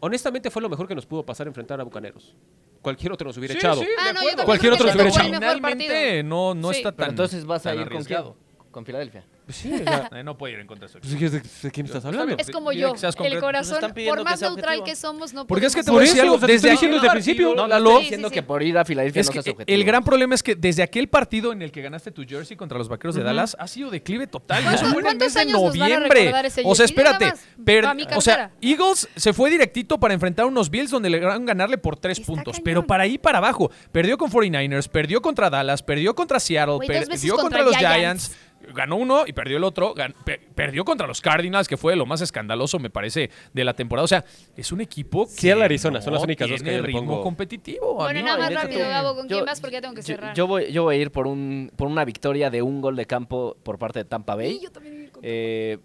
[0.00, 2.34] honestamente fue lo mejor que nos pudo pasar enfrentar a Bucaneros.
[2.82, 3.80] Cualquier otro nos hubiera Sí, echado.
[3.80, 5.24] sí, Ah, no, Cualquier otro hubiera echado.
[5.26, 6.78] Finalmente no, no Sí.
[6.78, 7.96] está tan Pero entonces vas a ir con quién?
[7.96, 8.36] arriesgado.
[8.70, 9.24] Con Filadelfia.
[9.48, 11.30] Sí, o sea, Eh, no puede ir en contra de su pues, equipo.
[11.30, 12.36] ¿de, de quién estás Está hablando?
[12.38, 14.78] Es como yo, que seas el corazón, Nos están pidiendo por que más sea neutral
[14.78, 14.84] objetivo.
[14.84, 16.46] que somos, no Porque es que te voy a Por decir eso, algo.
[16.46, 17.54] Desde desde el principio.
[17.54, 19.52] No, Lalo, estoy Sí, diciendo sí, que por ir a Filadelfia Es no que seas
[19.54, 19.74] objetivo.
[19.76, 22.78] el gran problema es que desde aquel partido en el que ganaste tu jersey contra
[22.78, 24.60] los Vaqueros de Dallas ha sido declive total.
[24.60, 26.20] Eso ¿Cuántos- fue en el mes cuántos de años nos van a noviembre.
[26.20, 26.96] recordar ese O sea, jersey?
[27.04, 27.24] Espérate.
[27.26, 28.58] más, per- pa' mi o sea, cartera.
[28.62, 32.18] Eagles se fue directito para enfrentar a unos Bills donde le lograron ganarle por tres
[32.18, 32.52] Está puntos.
[32.54, 32.64] cañón.
[32.64, 33.70] Pero para ahí para abajo.
[33.92, 37.62] Perdió con 49ers, perdió contra Dallas, perdió contra Seattle, Güey, dos veces perdió contra, contra
[37.64, 38.28] los Giants.
[38.28, 38.36] Giants.
[38.72, 39.94] Ganó uno y perdió el otro.
[40.54, 44.04] perdió contra los Cardinals, que fue lo más escandaloso, me parece, de la temporada.
[44.04, 44.24] O sea,
[44.56, 47.00] es un equipo que Seattle, Arizona, son las únicas dos que tiene yo le ritmo
[47.12, 47.22] pongo.
[47.22, 48.00] competitivo.
[48.02, 49.60] A Bueno, nada más rápido, Gabo, ¿con Yo- quién vas?
[49.60, 50.34] Porque ya tengo que Yo, cerrar.
[50.34, 53.06] yo voy, yo voy a ir por, un, por una victoria de un gol de
[53.06, 54.54] campo por parte de Tampa Bay.
[54.58, 55.78] Sí, yo también voy a ir con- Eh,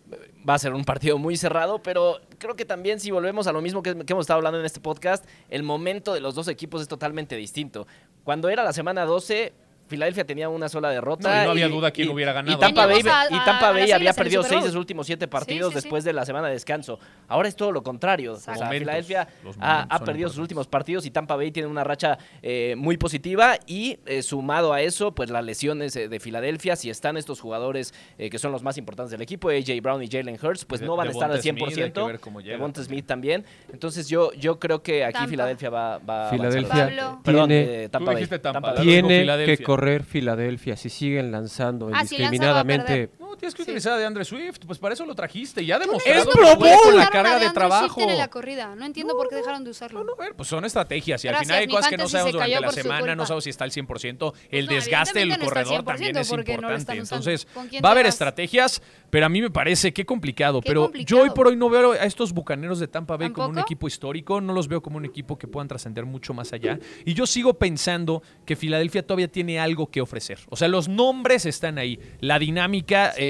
[0.47, 3.61] va a ser un partido muy cerrado, pero creo que también si volvemos a lo
[3.61, 6.81] mismo que, que hemos estado hablando en este podcast, el momento de los dos equipos
[6.81, 7.87] es totalmente distinto.
[8.23, 9.53] Cuando era la semana 12,
[9.89, 11.29] Filadelfia tenía una sola derrota.
[11.29, 12.55] No, y no había duda quién hubiera ganado.
[12.55, 15.27] Y Tampa Bay, a- y Tampa a Bay había perdido seis de sus últimos siete
[15.27, 15.83] partidos sí, sí.
[15.83, 16.99] después de la semana de descanso.
[17.27, 18.33] Ahora es todo lo contrario.
[18.33, 18.79] O sea, Momentos.
[18.79, 19.27] Filadelfia
[19.59, 23.97] ha, perdido sus últimos partidos y Tampa Bay tiene una racha eh, muy positiva y
[24.05, 28.29] eh, sumado a eso, pues las lesiones eh, de Filadelfia, si están estos jugadores eh,
[28.29, 30.95] que son los más importantes del equipo, AJ Brown y Jalen Hurts, pues De- no
[30.95, 32.07] van a estar al Devonta Smith, hay que 100%.
[32.07, 32.99] ver cómo llega Devonta también.
[32.99, 33.45] Smith también.
[33.73, 35.29] Entonces yo, yo creo que aquí Tampa.
[35.29, 37.19] Filadelfia va, va a Filadelfia.
[37.23, 38.27] Perdón, tiene- Tampa Bay.
[38.27, 42.85] Tampa, Tiene que correr Filadelfia si siguen lanzando Ah, indiscriminadamente.
[43.09, 43.09] perder.
[43.39, 43.69] No, tienes que Sí.
[43.71, 44.59] utilizar a DeAndre Swift.
[44.67, 45.65] Pues para eso lo trajiste.
[45.65, 47.93] Ya No demostrado que puede con la carga de trabajo.
[47.95, 48.75] Swift en la corrida.
[48.75, 50.03] No entiendo por qué dejaron de usarlo.
[50.03, 52.37] No, a ver, pues son estrategias y al final hay cosas que no sabemos se
[52.37, 54.33] durante la semana, no sabemos si está al 100%.
[54.51, 57.01] El No, desgaste del no corredor también es 100% porque no lo importante.
[57.01, 60.61] Entonces, ¿Con quién va a haber estrategias, pero a mí me parece que complicado.
[60.61, 63.59] Pero yo hoy por hoy no veo a estos bucaneros de Tampa Bay como un
[63.59, 66.79] equipo histórico, no los veo como un equipo que puedan trascender mucho más allá.
[67.05, 70.39] Y yo sigo pensando que Filadelfia todavía tiene algo que ofrecer.
[70.49, 71.99] O sea, los nombres están ahí.
[72.19, 73.28] La dinámica eh,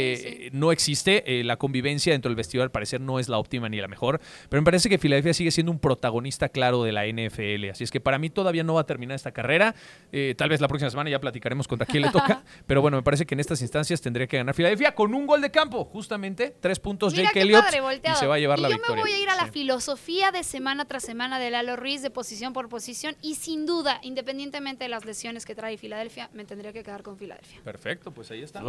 [0.53, 1.23] no existe.
[1.39, 4.19] eh, la convivencia dentro del vestidor al parecer no es la óptima ni la mejor.
[4.49, 7.69] Pero me parece que Filadelfia sigue siendo un protagonista claro de la NFL.
[7.71, 9.75] Así es que para mí todavía no va a terminar esta carrera.
[10.11, 12.43] Eh, tal vez la próxima semana ya platicaremos contra quién le toca.
[12.67, 15.41] pero bueno, me parece que en estas instancias tendría que ganar Filadelfia con un gol
[15.41, 15.85] de campo.
[15.85, 17.63] Justamente, tres puntos Mira Jake Elliott.
[17.65, 17.79] padre,
[18.11, 18.95] Y se va a llevar Y la yo victoria.
[18.95, 19.51] me voy a ir a la Sí.
[19.51, 23.99] filosofía de semana tras semana de Lalo Ruiz, de posición por posición, y sin duda,
[24.03, 27.61] independientemente de las lesiones que trae Filadelfia, me tendría que quedar con Filadelfia.
[27.63, 28.59] Perfecto, pues ahí está.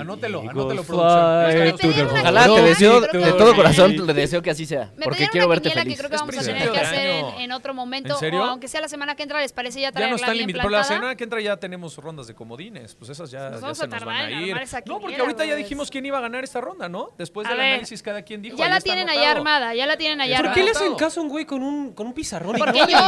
[0.00, 0.96] Anótelo, anótelo, fly
[1.76, 1.92] producción.
[1.92, 4.90] to the Ojalá, te deseo de todo corazón, le deseo que así sea.
[4.96, 5.94] Me Porque quiero una verte feliz.
[5.94, 8.40] que creo que vamos a tener que hacer en, otro momento, ¿En serio?
[8.42, 10.62] o aunque sea la semana que entra, ¿les parece ya Ya no traerla está limitado.
[10.68, 12.94] Pero la semana que entra ya tenemos rondas de comodines.
[12.94, 14.48] Pues esas ya, Nos ya vamos se a nos tardar van a en ir.
[14.52, 15.56] armar esa No, porque ahorita ya brothers.
[15.58, 17.10] dijimos quién iba a ganar esta ronda, ¿no?
[17.18, 18.56] Después del análisis cada quien dijo.
[18.56, 20.54] Ya la tienen allá armada, ya la tienen allá ¿Por ¿Por armada.
[20.54, 22.56] qué le hacen caso a un güey con un, con un pizarrón?
[22.58, 22.98] Porque yo-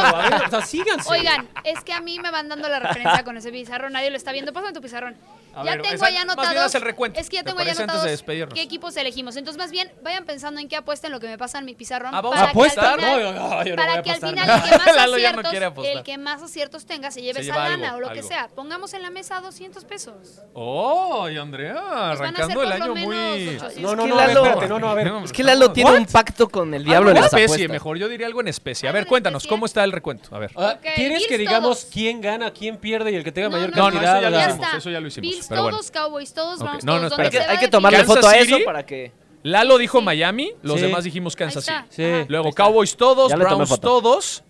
[0.47, 1.09] o sea, síganse.
[1.11, 4.17] Oigan, es que a mí me van dando la referencia con ese pizarrón, nadie lo
[4.17, 4.51] está viendo.
[4.53, 5.15] Pásame tu pizarrón.
[5.55, 6.75] A ya ver, tengo esa- bien anotados.
[6.75, 8.53] el recuento, Es que ya ¿te tengo de despedirnos?
[8.53, 9.35] qué equipos elegimos.
[9.37, 12.13] Entonces, más bien, vayan pensando en qué apuesten lo que me pasa en mi pizarrón.
[12.13, 12.95] Ah, vamos para a que al apostar.
[12.99, 14.95] final- No, no, no, yo no para voy a que al final el que más
[14.95, 15.97] ya no aciertos, quiere apostar.
[15.97, 18.23] el que más aciertos tenga se lleve Se esa lleva lana algo, o lo que
[18.23, 18.49] sea.
[18.55, 20.13] Pongamos en la mesa 200 pesos.
[20.53, 21.73] ¡Oh, y Andrea!
[21.73, 23.15] Pues arrancando el año muy.
[23.57, 23.77] 800.
[23.77, 25.11] No, no, que no, espérate, no, no, a ver.
[25.23, 27.69] Es que Lalo tiene un pacto con el diablo en en las especie, apuestas.
[27.71, 27.97] mejor.
[27.97, 28.87] Yo diría algo en especie.
[28.87, 29.47] A ¿Algo ver, en cuéntanos?
[29.47, 30.35] ¿cómo está el recuento?
[30.35, 30.51] A ver.
[30.55, 33.83] Ah, ¿Quieres Bills que digamos quién gana, quién pierde y el que tenga mayor no,
[33.85, 34.15] cantidad?
[34.17, 35.77] eso ya lo Ya hicimos, eso ya lo hicimos, Bills pero bueno.
[35.77, 37.11] todos, Cowboys todos, Browns no, no, todos.
[37.11, 37.29] espera.
[37.29, 38.53] ¿Dónde Hay que, hay que tomarle Kansas foto a City.
[38.53, 39.11] eso para que...
[39.43, 40.85] Lalo dijo Miami, los Sí.
[40.87, 41.77] demás dijimos Kansas City.
[41.89, 42.25] Sí.
[42.29, 44.43] Luego Cowboys todos, Browns todos.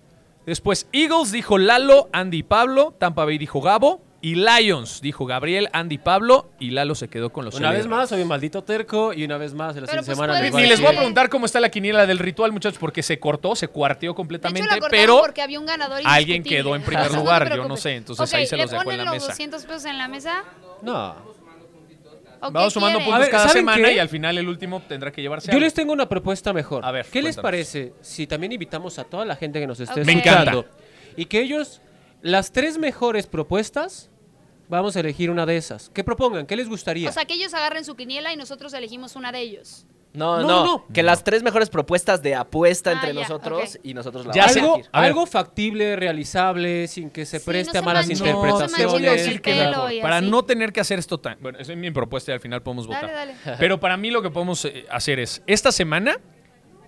[0.46, 2.94] Después Eagles dijo Lalo, Andy y Pablo.
[2.98, 4.02] Tampa Bay dijo Gabo.
[4.22, 6.50] Y Lions dijo Gabriel, Andy y Pablo.
[6.60, 9.38] Y Lalo se quedó con los Una vez más, soy un maldito terco y una
[9.38, 12.08] vez más en la pues, semana Ni les voy a preguntar cómo está la quiniela
[12.08, 15.68] del ritual, muchachos, porque se cortó, se cuarteó De hecho, completamente, pero porque había un
[15.68, 18.72] ganador alguien quedó en primer No lugar, yo no sé, entonces ahí se los ¿le
[18.72, 19.28] dejo en ponen la los mesa.
[19.28, 20.44] 200 pesos en la mesa?
[20.82, 21.16] No.
[22.42, 23.06] ¿O qué Vamos sumando quieren?
[23.06, 23.96] puntos A ver, cada ¿saben semana qué?
[23.96, 25.64] y al final el último tendrá que llevarse Yo algo.
[25.64, 26.86] les tengo una propuesta mejor.
[26.86, 27.42] A ver, ¿Qué les cuéntanos.
[27.42, 30.06] parece si también invitamos a toda la gente que nos esté Ok.
[30.06, 30.78] Me escuchando encanta.
[31.16, 31.82] y que ellos,
[32.22, 34.10] las tres mejores propuestas,
[34.68, 35.90] vamos a elegir una de esas?
[35.90, 36.46] ¿Qué propongan?
[36.46, 37.10] ¿Qué les gustaría?
[37.10, 39.86] O sea, que ellos agarren su quiniela y nosotros elegimos una de ellos.
[40.16, 40.86] No, No, no, no, no.
[40.94, 44.44] Que las tres mejores propuestas de apuesta Ah, entre ya, nosotros y nosotros la Ya
[44.48, 44.82] vamos algo.
[44.92, 49.42] A algo factible, realizable, sin que se Sí, preste no a malas interpretaciones.
[50.02, 50.30] Para así.
[50.30, 51.38] no tener que hacer esto tan...
[51.42, 53.12] Bueno, esa es mi propuesta y al final podemos votar.
[53.12, 53.58] Dale, dale.
[53.60, 56.20] Pero para mí lo que podemos eh, hacer es, esta semana,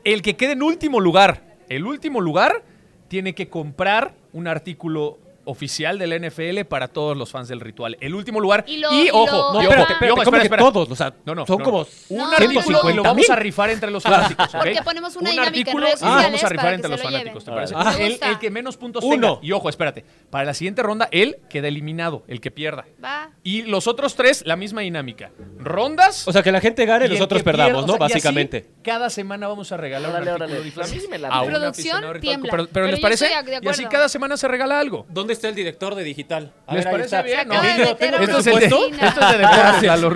[0.03, 2.63] el que quede en último lugar, el último lugar,
[3.07, 7.97] tiene que comprar un artículo oficial del NFL para todos los fans del ritual.
[7.99, 8.63] El último lugar.
[8.67, 10.45] Y Y, lo- y ojo, No, y espérate, ojo, espérate, y ojo, ¿cómo espera, que
[10.45, 10.63] espera.
[10.63, 10.91] todos?
[10.91, 11.87] O sea, No, no, son no, como.
[12.09, 14.61] Un artículo y lo vamos a rifar entre los fanáticos, ¿ok?
[14.61, 17.05] Porque ponemos una un dinámica en artículo y lo vamos a rifar entre los lo
[17.09, 17.73] fanáticos, ¿te parece?
[17.99, 18.29] El, gusta.
[18.29, 19.35] el que menos puntos Uno.
[19.37, 19.47] tenga.
[19.47, 20.05] Y ojo, espérate.
[20.29, 22.85] Para la siguiente ronda, él queda eliminado, el que pierda.
[23.03, 23.31] Va.
[23.43, 25.31] Y los otros tres, la misma dinámica.
[25.59, 26.27] Rondas.
[26.27, 27.97] O sea, que la gente gane y que pierda, perdamos, ¿no?
[27.97, 28.69] Básicamente.
[28.83, 30.45] cada semana vamos a regalar un artículo
[31.43, 32.21] un Producción aficionado ritual.
[32.41, 32.67] tiembla.
[32.71, 33.25] Pero, ¿les parece?
[33.27, 35.05] de Y así cada semana se regala algo.
[35.09, 36.53] ¿Dónde está el director de digital?
[36.67, 37.21] A ¿Les ver, ahí parece está.
[37.21, 37.47] bien?
[37.47, 37.53] No.
[37.55, 38.65] acaba de meter ¿tengo a Esto es, el de,
[39.07, 40.11] esto es de deportes, Lalo.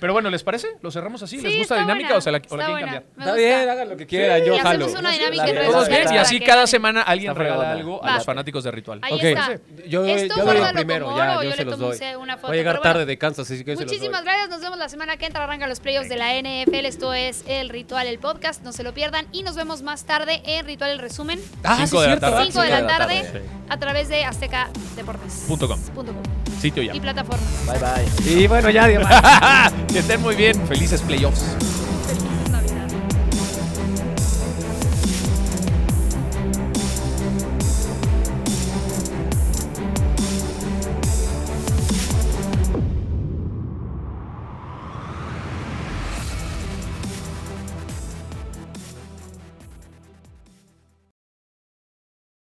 [0.00, 0.68] Pero bueno, ¿les parece?
[0.82, 1.36] ¿Lo cerramos así?
[1.36, 2.86] ¿Les Sí, gusta está la dinámica buena, o se la, o la está quieren buena.
[2.86, 3.02] cambiar?
[3.02, 3.34] Me Está gusta.
[3.56, 4.84] bien, hagan lo que quieran, yo y jalo.
[4.84, 7.30] hacemos una dinámica en redes Todos bien, sociales y para así que cada semana alguien
[7.32, 7.80] Está regala fregona.
[7.80, 8.14] algo a Va.
[8.16, 8.98] los fanáticos de Ritual.
[9.02, 9.22] Ahí Ok.
[9.24, 9.58] está.
[9.88, 11.78] Yo, Esto yo doy guárdalo el primero, como ya, oro, yo yo se le los
[11.78, 12.14] tomo doy.
[12.20, 12.92] una foto, Voy a llegar pero bueno.
[12.94, 13.86] tarde de Kansas, así que se los doy.
[13.86, 17.14] Muchísimas gracias, nos vemos la semana que entra, arrancan los playoffs de la NFL, esto
[17.14, 20.66] es El Ritual, el podcast, no se lo pierdan y nos vemos más tarde en
[20.66, 22.44] Ritual el Resumen, Ah, Cinco de la tarde.
[22.46, 23.42] 5 de la cinco de la tarde, tarde.
[23.68, 24.55] a través de Azteca
[24.96, 25.44] Deportes.
[25.46, 25.78] Punto com.
[25.94, 26.22] Punto com.
[26.60, 26.94] Sitio ya.
[26.94, 27.48] Y plataformas.
[27.66, 28.32] Bye, bye.
[28.32, 29.04] Y bueno, ya, Dios.
[29.92, 30.66] que estén muy bien.
[30.66, 31.44] Felices playoffs.